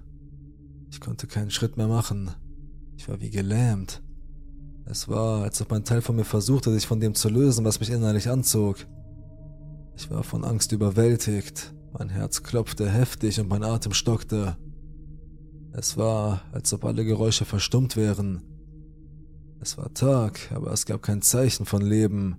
Ich 0.91 1.01
konnte 1.01 1.27
keinen 1.27 1.51
Schritt 1.51 1.77
mehr 1.77 1.87
machen. 1.87 2.31
Ich 2.95 3.09
war 3.09 3.19
wie 3.19 3.31
gelähmt. 3.31 4.03
Es 4.85 5.09
war, 5.09 5.43
als 5.43 5.61
ob 5.61 5.71
ein 5.73 5.83
Teil 5.83 6.01
von 6.01 6.15
mir 6.15 6.25
versuchte, 6.25 6.71
sich 6.71 6.85
von 6.85 6.99
dem 6.99 7.15
zu 7.15 7.27
lösen, 7.27 7.65
was 7.65 7.79
mich 7.79 7.89
innerlich 7.89 8.29
anzog. 8.29 8.77
Ich 9.97 10.11
war 10.11 10.23
von 10.23 10.43
Angst 10.43 10.71
überwältigt, 10.71 11.73
mein 11.91 12.09
Herz 12.09 12.43
klopfte 12.43 12.89
heftig 12.89 13.39
und 13.39 13.49
mein 13.49 13.63
Atem 13.63 13.93
stockte. 13.93 14.57
Es 15.73 15.97
war, 15.97 16.43
als 16.51 16.71
ob 16.71 16.85
alle 16.85 17.03
Geräusche 17.03 17.45
verstummt 17.45 17.95
wären. 17.95 18.43
Es 19.59 19.77
war 19.77 19.91
Tag, 19.93 20.51
aber 20.53 20.71
es 20.71 20.85
gab 20.85 21.01
kein 21.01 21.23
Zeichen 21.23 21.65
von 21.65 21.81
Leben. 21.81 22.37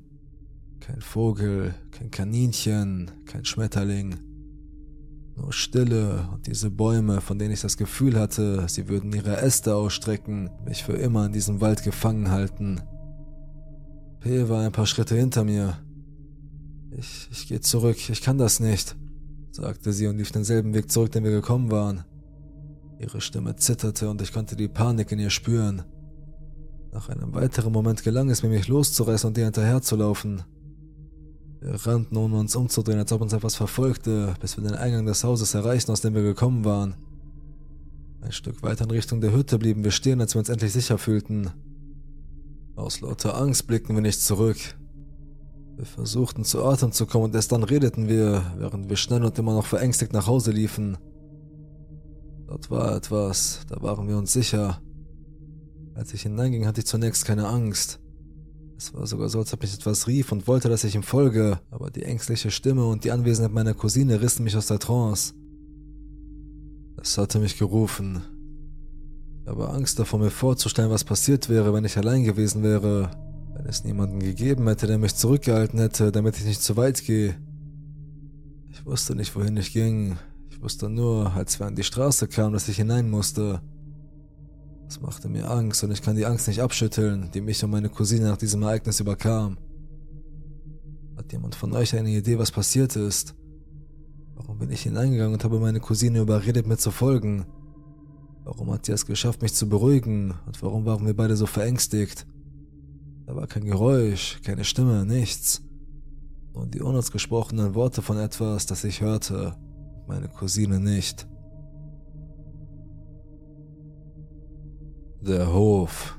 Kein 0.87 1.01
Vogel, 1.01 1.75
kein 1.90 2.12
Kaninchen, 2.12 3.11
kein 3.25 3.44
Schmetterling. 3.44 4.20
Nur 5.35 5.53
Stille 5.53 6.29
und 6.33 6.46
diese 6.46 6.70
Bäume, 6.70 7.20
von 7.20 7.40
denen 7.40 7.53
ich 7.53 7.61
das 7.61 7.77
Gefühl 7.77 8.16
hatte, 8.16 8.68
sie 8.68 8.88
würden 8.88 9.12
ihre 9.12 9.37
Äste 9.37 9.75
ausstrecken, 9.75 10.49
mich 10.64 10.85
für 10.85 10.92
immer 10.92 11.27
in 11.27 11.33
diesem 11.33 11.61
Wald 11.61 11.83
gefangen 11.83 12.31
halten. 12.31 12.81
P 14.20 14.49
war 14.49 14.64
ein 14.64 14.70
paar 14.70 14.87
Schritte 14.87 15.16
hinter 15.16 15.42
mir. 15.42 15.77
Ich, 16.92 17.29
ich 17.33 17.49
gehe 17.49 17.61
zurück, 17.61 17.96
ich 18.09 18.22
kann 18.22 18.38
das 18.38 18.61
nicht, 18.61 18.94
sagte 19.51 19.92
sie 19.92 20.07
und 20.07 20.18
lief 20.18 20.31
denselben 20.31 20.72
Weg 20.72 20.92
zurück, 20.92 21.11
den 21.11 21.25
wir 21.25 21.33
gekommen 21.33 21.72
waren. 21.72 22.05
Ihre 23.01 23.20
Stimme 23.20 23.57
zitterte 23.57 24.09
und 24.09 24.22
ich 24.22 24.33
konnte 24.33 24.55
die 24.55 24.68
Panik 24.68 25.11
in 25.11 25.18
ihr 25.18 25.31
spüren. 25.31 25.83
Nach 26.92 27.09
einem 27.09 27.35
weiteren 27.35 27.72
Moment 27.72 28.05
gelang 28.05 28.31
es 28.31 28.44
mir, 28.44 28.51
mich 28.51 28.68
loszureißen 28.68 29.27
und 29.27 29.37
ihr 29.37 29.46
hinterherzulaufen. 29.46 30.44
Wir 31.61 31.75
rannten, 31.87 32.16
ohne 32.16 32.37
uns 32.37 32.55
umzudrehen, 32.55 32.99
als 32.99 33.12
ob 33.12 33.23
uns 33.23 33.33
etwas 33.33 33.57
verfolgte, 33.57 34.35
bis 34.40 34.57
wir 34.57 34.64
den 34.64 34.75
Eingang 34.75 35.07
des 35.07 35.25
Hauses 35.25 35.55
erreichten, 35.55 35.92
aus 35.92 36.01
dem 36.01 36.14
wir 36.14 36.23
gekommen 36.23 36.64
waren. 36.64 36.95
Ein 38.21 38.33
Stück 38.33 38.62
weiter 38.62 38.85
in 38.85 38.90
Richtung 38.90 39.21
der 39.21 39.33
Hütte 39.33 39.59
blieben 39.59 39.85
wir 39.85 39.90
stehen, 39.90 40.21
als 40.21 40.35
wir 40.35 40.40
uns 40.40 40.49
endlich 40.49 40.73
sicher 40.73 40.99
fühlten. 40.99 41.51
Aus 42.75 43.01
lauter 43.01 43.40
Angst 43.40 43.66
blickten 43.66 43.95
wir 43.95 44.03
nicht 44.03 44.21
zurück. 44.21 44.59
Wir 45.77 45.87
versuchten 45.87 46.45
zu 46.45 46.64
Atem 46.64 46.92
zu 46.92 47.07
kommen 47.07 47.25
und 47.25 47.35
erst 47.35 47.53
dann 47.53 47.62
redeten 47.62 48.09
wir, 48.09 48.55
während 48.57 48.88
wir 48.88 48.97
schnell 48.97 49.25
und 49.25 49.38
immer 49.38 49.55
noch 49.55 49.66
verängstigt 49.66 50.12
nach 50.12 50.27
Hause 50.27 50.51
liefen. 50.51 50.99
Dort 52.47 52.71
war 52.71 52.97
etwas, 52.97 53.61
da 53.69 53.81
waren 53.83 54.09
wir 54.09 54.16
uns 54.16 54.33
sicher. 54.33 54.81
Als 55.95 56.12
ich 56.14 56.23
hineinging, 56.23 56.66
hatte 56.66 56.81
ich 56.81 56.87
zunächst 56.87 57.25
keine 57.25 57.47
Angst. 57.49 57.99
Es 58.79 58.93
war 58.93 59.07
sogar 59.07 59.29
so, 59.29 59.39
als 59.39 59.53
ob 59.55 59.62
mich 59.62 59.73
etwas 59.73 60.07
rief 60.07 60.33
und 60.33 60.47
wollte, 60.47 60.69
dass 60.69 60.85
ich 60.85 60.95
ihm 60.95 61.03
folge, 61.03 61.61
aber 61.71 61.91
die 61.91 62.03
ängstliche 62.03 62.51
Stimme 62.51 62.85
und 62.85 63.05
die 63.05 63.11
Anwesenheit 63.11 63.53
meiner 63.53 63.73
Cousine 63.73 64.21
rissen 64.21 64.45
mich 64.45 64.57
aus 64.57 64.67
der 64.67 64.79
Trance. 64.79 65.33
Es 67.01 67.17
hatte 67.17 67.39
mich 67.39 67.59
gerufen. 67.59 68.23
Ich 69.43 69.49
habe 69.49 69.71
Angst 69.71 69.99
davor, 69.99 70.19
mir 70.19 70.31
vorzustellen, 70.31 70.91
was 70.91 71.05
passiert 71.05 71.49
wäre, 71.49 71.73
wenn 71.73 71.85
ich 71.85 71.97
allein 71.97 72.25
gewesen 72.25 72.62
wäre, 72.62 73.11
wenn 73.55 73.67
es 73.67 73.85
niemanden 73.85 74.21
gegeben 74.21 74.69
hätte, 74.69 74.87
der 74.87 74.99
mich 74.99 75.15
zurückgehalten 75.15 75.79
hätte, 75.79 76.12
damit 76.12 76.37
ich 76.37 76.45
nicht 76.45 76.62
zu 76.62 76.77
weit 76.77 77.03
gehe. 77.05 77.37
Ich 78.71 78.85
wusste 78.85 79.15
nicht, 79.15 79.35
wohin 79.37 79.57
ich 79.57 79.73
ging. 79.73 80.19
Ich 80.51 80.61
wusste 80.61 80.91
nur, 80.91 81.33
als 81.33 81.59
wir 81.61 81.67
an 81.67 81.77
die 81.77 81.85
Straße 81.85 82.29
kamen, 82.29 82.53
dass 82.53 82.69
ich 82.69 82.77
hinein 82.77 83.09
musste. 83.09 83.62
Das 84.87 85.01
machte 85.01 85.29
mir 85.29 85.51
Angst 85.51 85.83
und 85.83 85.90
ich 85.90 86.01
kann 86.01 86.16
die 86.16 86.27
Angst 86.27 86.46
nicht 86.46 86.61
abschütteln, 86.61 87.31
die 87.35 87.40
mich 87.40 87.62
und 87.64 87.70
meine 87.70 87.88
Cousine 87.88 88.27
nach 88.27 88.37
diesem 88.37 88.62
Ereignis 88.62 89.01
überkam. 89.01 89.59
Hat 91.16 91.33
jemand 91.33 91.57
von 91.57 91.72
euch 91.72 91.96
eine 91.96 92.11
Idee, 92.11 92.38
was 92.38 92.53
passiert 92.53 92.94
ist? 92.94 93.35
Warum 94.37 94.59
bin 94.59 94.70
ich 94.70 94.83
hineingegangen 94.83 95.35
und 95.35 95.44
habe 95.44 95.59
meine 95.59 95.81
Cousine 95.81 96.20
überredet, 96.20 96.66
mir 96.66 96.77
zu 96.77 96.90
folgen? 96.90 97.46
Warum 98.44 98.70
hat 98.70 98.87
sie 98.87 98.92
es 98.92 99.07
geschafft, 99.07 99.42
mich 99.42 99.55
zu 99.55 99.68
beruhigen? 99.68 100.35
Und 100.46 100.62
warum 100.62 100.85
waren 100.85 101.05
wir 101.05 101.16
beide 101.16 101.37
so 101.37 101.46
verängstigt? 101.46 102.27
Da 103.27 103.35
war 103.35 103.49
kein 103.49 103.64
Geräusch, 103.64 104.40
keine 104.44 104.64
Stimme, 104.64 105.05
nichts. 105.05 105.62
Und 106.53 106.75
die 106.75 106.81
unausgesprochenen 106.81 107.75
Worte 107.75 108.03
von 108.03 108.18
etwas, 108.18 108.66
das 108.66 108.85
ich 108.85 109.01
hörte, 109.01 109.57
meine 110.07 110.29
Cousine 110.29 110.79
nicht. 110.79 111.27
Der 115.27 115.53
Hof. 115.53 116.17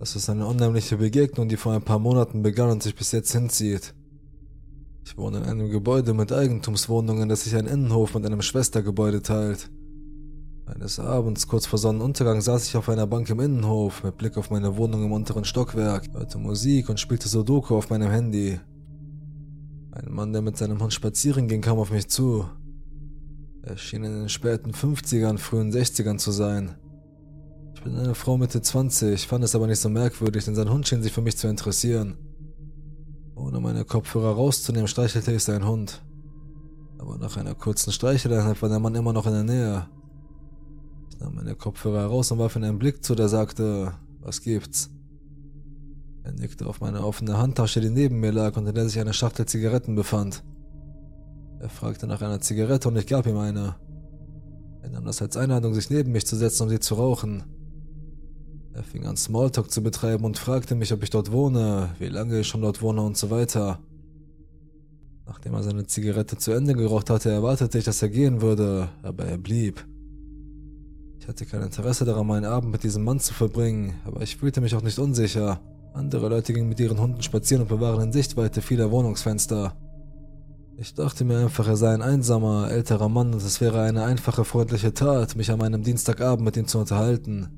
Das 0.00 0.16
ist 0.16 0.28
eine 0.28 0.46
unheimliche 0.46 0.96
Begegnung, 0.96 1.48
die 1.48 1.56
vor 1.56 1.74
ein 1.74 1.82
paar 1.82 2.00
Monaten 2.00 2.42
begann 2.42 2.70
und 2.70 2.82
sich 2.82 2.96
bis 2.96 3.12
jetzt 3.12 3.30
hinzieht. 3.30 3.94
Ich 5.04 5.16
wohne 5.16 5.38
in 5.38 5.44
einem 5.44 5.70
Gebäude 5.70 6.12
mit 6.12 6.32
Eigentumswohnungen, 6.32 7.28
das 7.28 7.44
sich 7.44 7.54
ein 7.54 7.66
Innenhof 7.66 8.14
mit 8.14 8.26
einem 8.26 8.42
Schwestergebäude 8.42 9.22
teilt. 9.22 9.70
Eines 10.66 10.98
Abends, 10.98 11.46
kurz 11.46 11.66
vor 11.66 11.78
Sonnenuntergang, 11.78 12.40
saß 12.40 12.66
ich 12.66 12.76
auf 12.76 12.88
einer 12.88 13.06
Bank 13.06 13.30
im 13.30 13.38
Innenhof 13.38 14.02
mit 14.02 14.18
Blick 14.18 14.36
auf 14.36 14.50
meine 14.50 14.76
Wohnung 14.76 15.04
im 15.04 15.12
unteren 15.12 15.44
Stockwerk, 15.44 16.12
hörte 16.14 16.38
Musik 16.38 16.88
und 16.88 16.98
spielte 16.98 17.28
Sudoku 17.28 17.76
auf 17.76 17.90
meinem 17.90 18.10
Handy. 18.10 18.58
Ein 19.92 20.12
Mann, 20.12 20.32
der 20.32 20.42
mit 20.42 20.56
seinem 20.56 20.82
Hund 20.82 20.92
spazieren 20.92 21.46
ging, 21.46 21.60
kam 21.60 21.78
auf 21.78 21.92
mich 21.92 22.08
zu. 22.08 22.46
Er 23.66 23.78
schien 23.78 24.04
in 24.04 24.12
den 24.12 24.28
späten 24.28 24.72
50ern, 24.72 25.38
frühen 25.38 25.72
60ern 25.72 26.18
zu 26.18 26.32
sein. 26.32 26.74
Ich 27.74 27.82
bin 27.82 27.96
eine 27.96 28.14
Frau 28.14 28.36
Mitte 28.36 28.60
20, 28.60 29.26
fand 29.26 29.42
es 29.42 29.54
aber 29.54 29.66
nicht 29.66 29.80
so 29.80 29.88
merkwürdig, 29.88 30.44
denn 30.44 30.54
sein 30.54 30.70
Hund 30.70 30.86
schien 30.86 31.02
sich 31.02 31.12
für 31.12 31.22
mich 31.22 31.38
zu 31.38 31.48
interessieren. 31.48 32.18
Ohne 33.34 33.60
meine 33.60 33.86
Kopfhörer 33.86 34.34
rauszunehmen, 34.34 34.86
streichelte 34.86 35.32
ich 35.32 35.44
seinen 35.44 35.66
Hund. 35.66 36.02
Aber 36.98 37.16
nach 37.16 37.38
einer 37.38 37.54
kurzen 37.54 37.90
Streicheleinheit 37.90 38.60
war 38.60 38.68
der 38.68 38.80
Mann 38.80 38.94
immer 38.94 39.14
noch 39.14 39.26
in 39.26 39.32
der 39.32 39.44
Nähe. 39.44 39.88
Ich 41.10 41.18
nahm 41.20 41.34
meine 41.34 41.54
Kopfhörer 41.54 42.00
heraus 42.00 42.30
und 42.32 42.38
warf 42.38 42.56
ihm 42.56 42.64
einen 42.64 42.78
Blick 42.78 43.02
zu, 43.02 43.14
der 43.14 43.28
sagte, 43.28 43.94
was 44.20 44.42
gibt's? 44.42 44.90
Er 46.22 46.32
nickte 46.32 46.66
auf 46.66 46.80
meine 46.80 47.02
offene 47.02 47.38
Handtasche, 47.38 47.80
die 47.80 47.90
neben 47.90 48.20
mir 48.20 48.32
lag 48.32 48.58
und 48.58 48.66
in 48.66 48.74
der 48.74 48.88
sich 48.88 49.00
eine 49.00 49.14
Schachtel 49.14 49.46
Zigaretten 49.46 49.94
befand. 49.94 50.44
Er 51.60 51.68
fragte 51.68 52.06
nach 52.06 52.22
einer 52.22 52.40
Zigarette 52.40 52.88
und 52.88 52.96
ich 52.96 53.06
gab 53.06 53.26
ihm 53.26 53.38
eine. 53.38 53.76
Er 54.82 54.90
nahm 54.90 55.04
das 55.04 55.22
als 55.22 55.36
Einladung, 55.36 55.74
sich 55.74 55.88
neben 55.88 56.12
mich 56.12 56.26
zu 56.26 56.36
setzen, 56.36 56.64
um 56.64 56.68
sie 56.68 56.80
zu 56.80 56.94
rauchen. 56.94 57.44
Er 58.74 58.82
fing 58.82 59.06
an, 59.06 59.16
Smalltalk 59.16 59.70
zu 59.70 59.82
betreiben 59.82 60.24
und 60.24 60.36
fragte 60.36 60.74
mich, 60.74 60.92
ob 60.92 61.02
ich 61.02 61.10
dort 61.10 61.30
wohne, 61.30 61.90
wie 61.98 62.08
lange 62.08 62.40
ich 62.40 62.48
schon 62.48 62.62
dort 62.62 62.82
wohne 62.82 63.02
und 63.02 63.16
so 63.16 63.30
weiter. 63.30 63.78
Nachdem 65.26 65.54
er 65.54 65.62
seine 65.62 65.86
Zigarette 65.86 66.36
zu 66.36 66.52
Ende 66.52 66.74
geraucht 66.74 67.08
hatte, 67.08 67.30
erwartete 67.30 67.78
ich, 67.78 67.84
dass 67.84 68.02
er 68.02 68.10
gehen 68.10 68.42
würde, 68.42 68.88
aber 69.02 69.24
er 69.24 69.38
blieb. 69.38 69.86
Ich 71.18 71.28
hatte 71.28 71.46
kein 71.46 71.62
Interesse 71.62 72.04
daran, 72.04 72.26
meinen 72.26 72.44
Abend 72.44 72.72
mit 72.72 72.82
diesem 72.82 73.04
Mann 73.04 73.20
zu 73.20 73.32
verbringen, 73.32 73.94
aber 74.04 74.20
ich 74.20 74.36
fühlte 74.36 74.60
mich 74.60 74.74
auch 74.74 74.82
nicht 74.82 74.98
unsicher. 74.98 75.60
Andere 75.94 76.28
Leute 76.28 76.52
gingen 76.52 76.68
mit 76.68 76.80
ihren 76.80 77.00
Hunden 77.00 77.22
spazieren 77.22 77.62
und 77.62 77.68
bewahren 77.68 78.02
in 78.02 78.12
Sichtweite 78.12 78.60
vieler 78.60 78.90
Wohnungsfenster. 78.90 79.74
Ich 80.76 80.92
dachte 80.94 81.24
mir 81.24 81.38
einfach, 81.38 81.68
er 81.68 81.76
sei 81.76 81.94
ein 81.94 82.02
einsamer, 82.02 82.68
älterer 82.68 83.08
Mann 83.08 83.32
und 83.32 83.42
es 83.42 83.60
wäre 83.60 83.82
eine 83.82 84.04
einfache, 84.04 84.44
freundliche 84.44 84.92
Tat, 84.92 85.36
mich 85.36 85.52
an 85.52 85.60
meinem 85.60 85.84
Dienstagabend 85.84 86.44
mit 86.44 86.56
ihm 86.56 86.66
zu 86.66 86.78
unterhalten. 86.78 87.48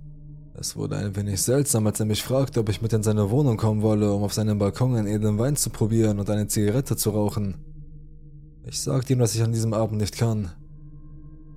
Es 0.53 0.77
wurde 0.77 0.97
ein 0.97 1.17
wenig 1.17 1.41
seltsam, 1.41 1.87
als 1.87 1.99
er 1.99 2.07
mich 2.07 2.23
fragte, 2.23 2.61
ob 2.61 2.69
ich 2.69 2.83
mit 2.83 2.93
in 2.93 3.03
seine 3.03 3.31
Wohnung 3.31 3.57
kommen 3.57 3.81
wolle, 3.81 4.13
um 4.13 4.23
auf 4.23 4.35
seinem 4.35 4.59
Balkon 4.59 4.95
einen 4.97 5.07
edlen 5.07 5.39
Wein 5.39 5.57
zu 5.57 5.71
probieren 5.71 6.19
und 6.19 6.29
eine 6.29 6.47
Zigarette 6.47 6.97
zu 6.97 7.11
rauchen. 7.11 7.57
Ich 8.65 8.81
sagte 8.81 9.15
ihm, 9.15 9.19
dass 9.19 9.35
ich 9.35 9.43
an 9.43 9.53
diesem 9.53 9.73
Abend 9.73 9.99
nicht 9.99 10.17
kann. 10.17 10.51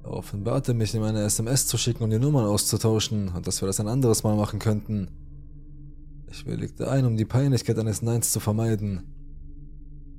Er 0.03 0.73
mich, 0.73 0.95
ihm 0.95 1.03
eine 1.03 1.23
SMS 1.23 1.67
zu 1.67 1.77
schicken, 1.77 2.03
um 2.03 2.09
die 2.09 2.19
Nummern 2.19 2.45
auszutauschen 2.45 3.29
und 3.35 3.47
dass 3.47 3.61
wir 3.61 3.67
das 3.67 3.81
ein 3.81 3.87
anderes 3.87 4.23
Mal 4.23 4.35
machen 4.35 4.59
könnten. 4.59 5.09
Ich 6.31 6.45
willigte 6.45 6.89
ein, 6.89 7.05
um 7.05 7.17
die 7.17 7.25
Peinlichkeit 7.25 7.77
eines 7.77 8.01
Neins 8.01 8.31
zu 8.31 8.39
vermeiden. 8.39 9.18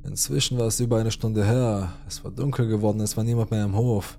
Inzwischen 0.05 0.59
war 0.59 0.67
es 0.67 0.81
über 0.81 0.99
eine 0.99 1.11
Stunde 1.11 1.45
her, 1.45 1.93
es 2.09 2.25
war 2.25 2.31
dunkel 2.31 2.67
geworden, 2.67 3.01
es 3.01 3.17
war 3.17 3.25
niemand 3.25 3.51
mehr 3.51 3.65
im 3.65 3.77
Hof. 3.77 4.19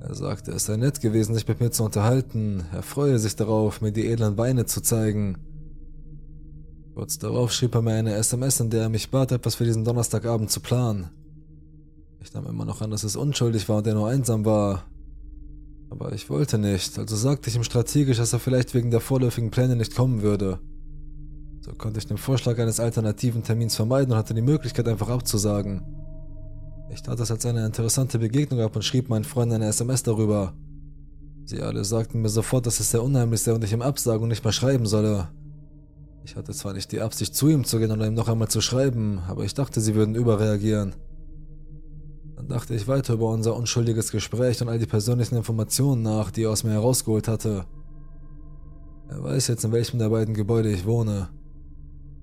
Er 0.00 0.14
sagte, 0.14 0.52
es 0.52 0.66
sei 0.66 0.76
nett 0.76 1.00
gewesen, 1.00 1.34
sich 1.34 1.46
mit 1.48 1.60
mir 1.60 1.70
zu 1.70 1.84
unterhalten, 1.84 2.64
er 2.72 2.82
freue 2.82 3.18
sich 3.18 3.36
darauf, 3.36 3.80
mir 3.80 3.92
die 3.92 4.06
edlen 4.06 4.36
Weine 4.36 4.66
zu 4.66 4.80
zeigen. 4.80 5.38
Kurz 6.94 7.18
darauf 7.18 7.52
schrieb 7.52 7.74
er 7.74 7.82
mir 7.82 7.94
eine 7.94 8.14
SMS, 8.14 8.60
in 8.60 8.70
der 8.70 8.82
er 8.82 8.88
mich 8.88 9.10
bat, 9.10 9.32
etwas 9.32 9.54
für 9.54 9.64
diesen 9.64 9.84
Donnerstagabend 9.84 10.50
zu 10.50 10.60
planen. 10.60 11.10
Ich 12.20 12.32
nahm 12.34 12.46
immer 12.46 12.64
noch 12.64 12.80
an, 12.80 12.90
dass 12.90 13.04
es 13.04 13.16
unschuldig 13.16 13.68
war 13.68 13.78
und 13.78 13.86
er 13.86 13.94
nur 13.94 14.08
einsam 14.08 14.44
war. 14.44 14.84
Aber 15.90 16.12
ich 16.12 16.28
wollte 16.28 16.58
nicht, 16.58 16.98
also 16.98 17.14
sagte 17.14 17.48
ich 17.48 17.56
ihm 17.56 17.62
strategisch, 17.62 18.16
dass 18.16 18.32
er 18.32 18.40
vielleicht 18.40 18.74
wegen 18.74 18.90
der 18.90 19.00
vorläufigen 19.00 19.50
Pläne 19.50 19.76
nicht 19.76 19.94
kommen 19.94 20.22
würde. 20.22 20.58
So 21.66 21.72
konnte 21.74 21.98
ich 21.98 22.06
den 22.06 22.16
Vorschlag 22.16 22.60
eines 22.60 22.78
alternativen 22.78 23.42
Termins 23.42 23.74
vermeiden 23.74 24.12
und 24.12 24.18
hatte 24.18 24.34
die 24.34 24.40
Möglichkeit 24.40 24.86
einfach 24.86 25.08
abzusagen. 25.08 25.82
Ich 26.90 27.02
tat 27.02 27.18
es 27.18 27.32
als 27.32 27.44
eine 27.44 27.66
interessante 27.66 28.20
Begegnung 28.20 28.60
ab 28.60 28.76
und 28.76 28.84
schrieb 28.84 29.08
meinen 29.08 29.24
Freunden 29.24 29.56
eine 29.56 29.66
SMS 29.66 30.04
darüber. 30.04 30.54
Sie 31.44 31.60
alle 31.60 31.84
sagten 31.84 32.22
mir 32.22 32.28
sofort, 32.28 32.66
dass 32.66 32.78
es 32.78 32.92
sehr 32.92 33.02
unheimlich 33.02 33.42
sei 33.42 33.52
und 33.52 33.64
ich 33.64 33.72
ihm 33.72 33.82
absagen 33.82 34.22
und 34.22 34.28
nicht 34.28 34.44
mehr 34.44 34.52
schreiben 34.52 34.86
solle. 34.86 35.28
Ich 36.24 36.36
hatte 36.36 36.52
zwar 36.52 36.72
nicht 36.72 36.92
die 36.92 37.00
Absicht, 37.00 37.34
zu 37.34 37.48
ihm 37.48 37.64
zu 37.64 37.80
gehen 37.80 37.90
und 37.90 38.00
ihm 38.00 38.14
noch 38.14 38.28
einmal 38.28 38.48
zu 38.48 38.60
schreiben, 38.60 39.18
aber 39.26 39.42
ich 39.42 39.54
dachte, 39.54 39.80
sie 39.80 39.96
würden 39.96 40.14
überreagieren. 40.14 40.94
Dann 42.36 42.46
dachte 42.46 42.76
ich 42.76 42.86
weiter 42.86 43.14
über 43.14 43.30
unser 43.30 43.56
unschuldiges 43.56 44.12
Gespräch 44.12 44.62
und 44.62 44.68
all 44.68 44.78
die 44.78 44.86
persönlichen 44.86 45.34
Informationen 45.34 46.02
nach, 46.02 46.30
die 46.30 46.44
er 46.44 46.50
aus 46.50 46.62
mir 46.62 46.72
herausgeholt 46.72 47.26
hatte. 47.26 47.64
Er 49.08 49.24
weiß 49.24 49.48
jetzt, 49.48 49.64
in 49.64 49.72
welchem 49.72 49.98
der 49.98 50.10
beiden 50.10 50.34
Gebäude 50.34 50.70
ich 50.70 50.86
wohne. 50.86 51.28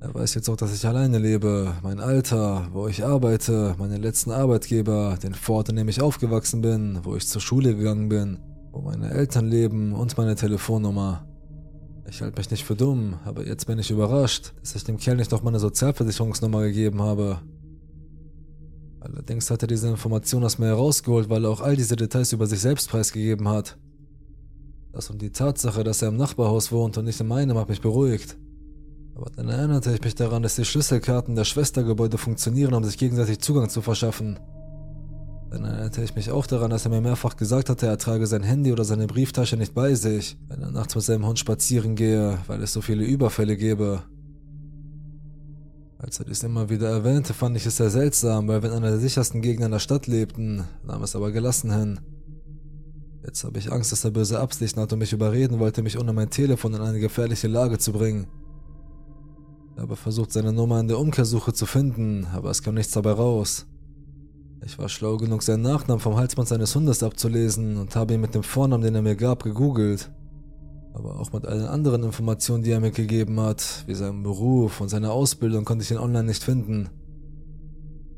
Er 0.03 0.13
weiß 0.13 0.33
jetzt 0.33 0.49
auch, 0.49 0.57
dass 0.57 0.75
ich 0.75 0.85
alleine 0.85 1.17
lebe, 1.17 1.75
mein 1.81 2.01
Alter, 2.01 2.67
wo 2.73 2.89
ich 2.89 3.05
arbeite, 3.05 3.73
meinen 3.79 4.01
letzten 4.01 4.31
Arbeitgeber, 4.31 5.17
den 5.23 5.33
Fort, 5.33 5.69
in 5.69 5.77
dem 5.77 5.87
ich 5.87 6.01
aufgewachsen 6.01 6.59
bin, 6.59 6.99
wo 7.03 7.15
ich 7.15 7.25
zur 7.25 7.39
Schule 7.39 7.73
gegangen 7.73 8.09
bin, 8.09 8.37
wo 8.73 8.81
meine 8.81 9.11
Eltern 9.11 9.47
leben 9.47 9.93
und 9.93 10.17
meine 10.17 10.35
Telefonnummer. 10.35 11.25
Ich 12.09 12.21
halte 12.21 12.37
mich 12.37 12.51
nicht 12.51 12.65
für 12.65 12.75
dumm, 12.75 13.17
aber 13.23 13.47
jetzt 13.47 13.65
bin 13.65 13.79
ich 13.79 13.91
überrascht, 13.91 14.51
dass 14.59 14.75
ich 14.75 14.83
dem 14.83 14.97
Kerl 14.97 15.15
nicht 15.15 15.31
noch 15.31 15.41
meine 15.41 15.59
Sozialversicherungsnummer 15.59 16.63
gegeben 16.63 17.01
habe. 17.01 17.39
Allerdings 18.99 19.49
hat 19.49 19.61
er 19.61 19.69
diese 19.69 19.87
Information 19.87 20.43
aus 20.43 20.59
mir 20.59 20.67
herausgeholt, 20.67 21.29
weil 21.29 21.45
er 21.45 21.49
auch 21.49 21.61
all 21.61 21.77
diese 21.77 21.95
Details 21.95 22.33
über 22.33 22.45
sich 22.45 22.59
selbst 22.59 22.89
preisgegeben 22.89 23.47
hat. 23.47 23.77
Das 24.91 25.09
und 25.09 25.21
die 25.21 25.31
Tatsache, 25.31 25.85
dass 25.85 26.01
er 26.01 26.09
im 26.09 26.17
Nachbarhaus 26.17 26.73
wohnt 26.73 26.97
und 26.97 27.05
nicht 27.05 27.21
in 27.21 27.27
meinem, 27.27 27.57
hat 27.57 27.69
mich 27.69 27.79
beruhigt. 27.79 28.37
Aber 29.15 29.29
dann 29.35 29.49
erinnerte 29.49 29.93
ich 29.93 30.01
mich 30.01 30.15
daran, 30.15 30.43
dass 30.43 30.55
die 30.55 30.65
Schlüsselkarten 30.65 31.35
der 31.35 31.43
Schwestergebäude 31.43 32.17
funktionieren, 32.17 32.73
um 32.73 32.83
sich 32.83 32.97
gegenseitig 32.97 33.39
Zugang 33.39 33.69
zu 33.69 33.81
verschaffen. 33.81 34.39
Dann 35.51 35.65
erinnerte 35.65 36.03
ich 36.03 36.15
mich 36.15 36.31
auch 36.31 36.47
daran, 36.47 36.71
dass 36.71 36.85
er 36.85 36.91
mir 36.91 37.01
mehrfach 37.01 37.35
gesagt 37.35 37.69
hatte, 37.69 37.85
er 37.85 37.99
trage 37.99 38.25
sein 38.25 38.41
Handy 38.41 38.71
oder 38.71 38.83
seine 38.83 39.05
Brieftasche 39.05 39.55
nicht 39.55 39.75
bei 39.75 39.93
sich, 39.93 40.35
wenn 40.47 40.63
er 40.63 40.71
nachts 40.71 40.95
mit 40.95 41.03
seinem 41.03 41.27
Hund 41.27 41.37
spazieren 41.37 41.95
gehe, 41.95 42.39
weil 42.47 42.63
es 42.63 42.73
so 42.73 42.81
viele 42.81 43.05
Überfälle 43.05 43.55
gebe. 43.55 44.01
Als 45.99 46.19
er 46.19 46.25
dies 46.25 46.41
immer 46.41 46.69
wieder 46.69 46.89
erwähnte, 46.89 47.33
fand 47.35 47.55
ich 47.55 47.67
es 47.67 47.77
sehr 47.77 47.91
seltsam, 47.91 48.47
weil 48.47 48.63
wir 48.63 48.71
in 48.71 48.77
einer 48.77 48.89
der 48.89 48.99
sichersten 48.99 49.43
Gegenden 49.43 49.71
der 49.71 49.79
Stadt 49.79 50.07
lebten, 50.07 50.63
nahm 50.83 51.03
es 51.03 51.15
aber 51.15 51.31
gelassen 51.31 51.71
hin. 51.71 51.99
Jetzt 53.23 53.43
habe 53.43 53.59
ich 53.59 53.71
Angst, 53.71 53.91
dass 53.91 54.03
er 54.03 54.11
böse 54.11 54.39
Absichten 54.39 54.81
hat 54.81 54.91
und 54.91 54.99
mich 54.99 55.13
überreden 55.13 55.59
wollte, 55.59 55.83
mich 55.83 55.99
ohne 55.99 56.11
mein 56.11 56.29
Telefon 56.29 56.73
in 56.73 56.81
eine 56.81 56.99
gefährliche 56.99 57.47
Lage 57.47 57.77
zu 57.77 57.93
bringen. 57.93 58.27
Habe 59.77 59.95
versucht, 59.95 60.31
seine 60.31 60.53
Nummer 60.53 60.79
in 60.79 60.87
der 60.87 60.99
Umkehrsuche 60.99 61.53
zu 61.53 61.65
finden, 61.65 62.27
aber 62.33 62.51
es 62.51 62.61
kam 62.61 62.75
nichts 62.75 62.93
dabei 62.93 63.11
raus. 63.11 63.65
Ich 64.65 64.77
war 64.77 64.87
schlau 64.87 65.17
genug, 65.17 65.43
seinen 65.43 65.63
Nachnamen 65.63 65.99
vom 65.99 66.15
Halsband 66.15 66.47
seines 66.47 66.73
Hundes 66.75 67.03
abzulesen 67.03 67.77
und 67.77 67.95
habe 67.95 68.13
ihn 68.13 68.21
mit 68.21 68.33
dem 68.33 68.43
Vornamen, 68.43 68.83
den 68.83 68.95
er 68.95 69.01
mir 69.01 69.15
gab, 69.15 69.43
gegoogelt 69.43 70.09
aber 70.93 71.19
auch 71.19 71.31
mit 71.33 71.45
allen 71.45 71.65
anderen 71.65 72.03
Informationen, 72.03 72.63
die 72.63 72.71
er 72.71 72.79
mir 72.79 72.91
gegeben 72.91 73.39
hat, 73.39 73.83
wie 73.87 73.95
seinem 73.95 74.23
Beruf 74.23 74.79
und 74.79 74.89
seiner 74.89 75.11
Ausbildung, 75.11 75.65
konnte 75.65 75.83
ich 75.83 75.91
ihn 75.91 75.97
online 75.97 76.25
nicht 76.25 76.43
finden. 76.43 76.89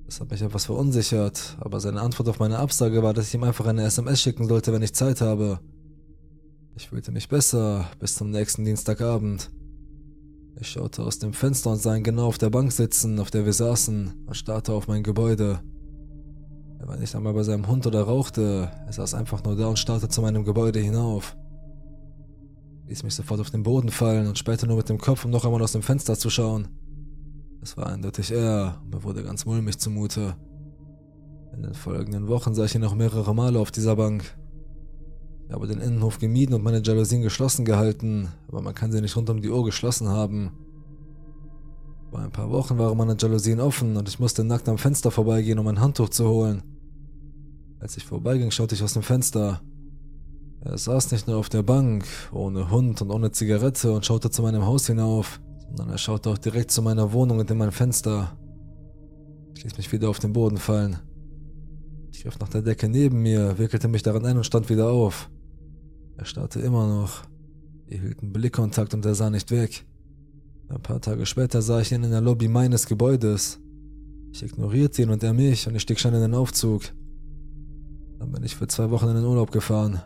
Das 0.05 0.19
hat 0.19 0.29
mich 0.29 0.41
etwas 0.41 0.65
verunsichert, 0.65 1.57
aber 1.59 1.79
seine 1.79 2.01
Antwort 2.01 2.29
auf 2.29 2.39
meine 2.39 2.59
Absage 2.59 3.01
war, 3.01 3.13
dass 3.13 3.29
ich 3.29 3.33
ihm 3.33 3.43
einfach 3.43 3.65
eine 3.65 3.83
SMS 3.83 4.21
schicken 4.21 4.47
sollte, 4.47 4.71
wenn 4.71 4.83
ich 4.83 4.93
Zeit 4.93 5.21
habe. 5.21 5.59
Ich 6.75 6.89
fühlte 6.89 7.11
mich 7.11 7.29
besser 7.29 7.85
bis 7.99 8.15
zum 8.15 8.29
nächsten 8.29 8.65
Dienstagabend. 8.65 9.49
Ich 10.59 10.69
schaute 10.69 11.03
aus 11.03 11.19
dem 11.19 11.33
Fenster 11.33 11.71
und 11.71 11.81
sah 11.81 11.95
ihn 11.95 12.03
genau 12.03 12.27
auf 12.27 12.37
der 12.37 12.49
Bank 12.49 12.71
sitzen, 12.71 13.19
auf 13.19 13.29
der 13.29 13.45
wir 13.45 13.53
saßen, 13.53 14.25
und 14.25 14.35
starrte 14.35 14.73
auf 14.73 14.87
mein 14.87 15.03
Gebäude. 15.03 15.59
Er 16.79 16.87
war 16.87 16.97
nicht 16.97 17.15
einmal 17.15 17.33
bei 17.33 17.43
seinem 17.43 17.67
Hund 17.67 17.85
oder 17.87 18.03
rauchte, 18.03 18.71
er 18.85 18.93
saß 18.93 19.13
einfach 19.15 19.43
nur 19.43 19.55
da 19.55 19.67
und 19.67 19.79
starrte 19.79 20.07
zu 20.07 20.21
meinem 20.21 20.45
Gebäude 20.45 20.79
hinauf 20.79 21.35
ließ 22.87 23.03
mich 23.03 23.15
sofort 23.15 23.39
auf 23.39 23.49
den 23.49 23.63
Boden 23.63 23.89
fallen 23.89 24.27
und 24.27 24.37
später 24.37 24.67
nur 24.67 24.77
mit 24.77 24.89
dem 24.89 24.97
Kopf, 24.97 25.25
um 25.25 25.31
noch 25.31 25.45
einmal 25.45 25.61
aus 25.61 25.71
dem 25.71 25.81
Fenster 25.81 26.17
zu 26.17 26.29
schauen. 26.29 26.67
Es 27.61 27.77
war 27.77 27.87
eindeutig 27.87 28.31
er, 28.31 28.81
mir 28.91 29.03
wurde 29.03 29.23
ganz 29.23 29.45
mulmig 29.45 29.79
zumute. 29.79 30.35
In 31.55 31.63
den 31.63 31.73
folgenden 31.73 32.27
Wochen 32.27 32.53
sah 32.53 32.65
ich 32.65 32.75
ihn 32.75 32.81
noch 32.81 32.95
mehrere 32.95 33.33
Male 33.33 33.59
auf 33.59 33.71
dieser 33.71 33.95
Bank. 33.95 34.37
Ich 35.47 35.53
habe 35.53 35.67
den 35.67 35.79
Innenhof 35.79 36.19
gemieden 36.19 36.55
und 36.55 36.63
meine 36.63 36.81
Jalousien 36.81 37.21
geschlossen 37.21 37.65
gehalten, 37.65 38.29
aber 38.47 38.62
man 38.62 38.73
kann 38.73 38.91
sie 38.91 39.01
nicht 39.01 39.15
rund 39.15 39.29
um 39.29 39.41
die 39.41 39.49
Uhr 39.49 39.63
geschlossen 39.63 40.08
haben. 40.08 40.51
Vor 42.10 42.19
ein 42.19 42.31
paar 42.31 42.49
Wochen 42.49 42.77
waren 42.77 42.97
meine 42.97 43.15
Jalousien 43.19 43.60
offen 43.60 43.95
und 43.97 44.08
ich 44.08 44.19
musste 44.19 44.43
nackt 44.43 44.67
am 44.69 44.77
Fenster 44.77 45.12
vorbeigehen, 45.12 45.60
um 45.60 45.67
ein 45.67 45.79
Handtuch 45.79 46.10
zu 46.10 46.27
holen. 46.27 46.63
Als 47.79 47.97
ich 47.97 48.05
vorbeiging, 48.05 48.49
schaute 48.51 48.73
ich 48.73 48.81
aus 48.81 48.93
dem 48.93 49.03
Fenster. 49.03 49.62
Er 50.62 50.77
saß 50.77 51.12
nicht 51.12 51.27
nur 51.27 51.38
auf 51.38 51.49
der 51.49 51.62
Bank, 51.62 52.05
ohne 52.31 52.71
Hund 52.71 53.01
und 53.01 53.12
ohne 53.12 53.31
Zigarette 53.31 53.91
und 53.91 54.05
schaute 54.05 54.31
zu 54.31 54.41
meinem 54.41 54.65
Haus 54.65 54.88
hinauf, 54.88 55.39
sondern 55.67 55.89
er 55.89 55.99
schaute 55.99 56.31
auch 56.31 56.39
direkt 56.39 56.71
zu 56.71 56.81
meiner 56.81 57.13
Wohnung 57.13 57.38
und 57.38 57.51
in 57.51 57.58
mein 57.58 57.71
Fenster. 57.71 58.36
Ich 59.55 59.63
ließ 59.63 59.77
mich 59.77 59.91
wieder 59.91 60.10
auf 60.10 60.17
den 60.17 60.34
Boden 60.34 60.58
fallen. 60.58 60.97
Ich 62.12 62.23
griff 62.23 62.39
nach 62.39 62.49
der 62.49 62.63
Decke 62.63 62.89
neben 62.89 63.21
mir, 63.21 63.60
wickelte 63.60 63.88
mich 63.88 64.01
daran 64.01 64.25
ein 64.25 64.38
und 64.38 64.45
stand 64.45 64.69
wieder 64.69 64.89
auf. 64.89 65.29
Er 66.17 66.25
starrte 66.25 66.60
immer 66.60 66.88
noch. 66.88 67.23
Wir 67.88 67.99
hielten 67.99 68.32
Blickkontakt 68.32 68.93
und 68.93 69.06
er 69.06 69.15
sah 69.15 69.30
nicht 69.30 69.51
weg. 69.51 69.86
Ein 70.69 70.82
paar 70.82 71.01
Tage 71.01 71.25
später 71.25 71.62
sah 71.62 71.82
ich 71.82 71.91
ihn 71.91 72.04
in 72.04 72.12
der 72.12 72.21
Lobby 72.21 72.47
meines 72.47 72.88
Gebäudes. 72.88 73.60
Ich 74.32 74.43
ignorierte 74.43 75.01
ihn 75.01 75.10
und 75.10 75.23
er 75.23 75.34
mich 75.34 75.67
und 75.67 75.75
ich 75.75 75.84
stieg 75.84 75.99
schon 75.99 76.13
in 76.13 76.21
den 76.21 76.34
Aufzug. 76.34 76.84
Dann 78.19 78.32
bin 78.32 78.43
ich 78.43 78.56
für 78.56 78.67
zwei 78.67 78.89
Wochen 78.89 79.10
in 79.10 79.15
den 79.15 79.25
Urlaub 79.25 79.51
gefahren. 79.51 80.01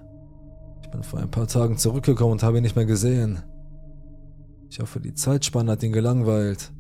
Ich 0.83 0.89
bin 0.89 1.03
vor 1.03 1.19
ein 1.19 1.31
paar 1.31 1.47
Tagen 1.47 1.77
zurückgekommen 1.77 2.33
und 2.33 2.43
habe 2.43 2.57
ihn 2.57 2.63
nicht 2.63 2.75
mehr 2.75 2.85
gesehen. 2.85 3.39
Ich 4.69 4.79
hoffe, 4.79 4.99
die 4.99 5.13
Zeitspanne 5.13 5.71
hat 5.71 5.83
ihn 5.83 5.91
gelangweilt. 5.91 6.71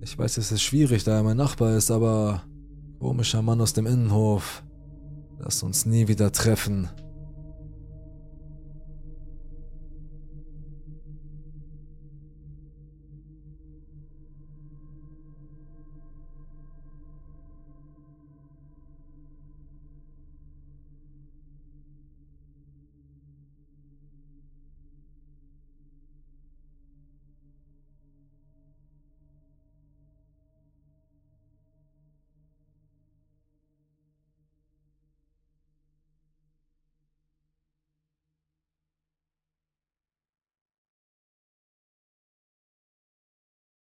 Ich 0.00 0.18
weiß, 0.18 0.38
es 0.38 0.50
ist 0.50 0.62
schwierig, 0.62 1.04
da 1.04 1.16
er 1.16 1.22
mein 1.22 1.36
Nachbar 1.36 1.76
ist, 1.76 1.90
aber 1.90 2.42
komischer 2.98 3.42
Mann 3.42 3.60
aus 3.60 3.74
dem 3.74 3.86
Innenhof. 3.86 4.62
Lass 5.38 5.62
uns 5.62 5.86
nie 5.86 6.08
wieder 6.08 6.32
treffen. 6.32 6.88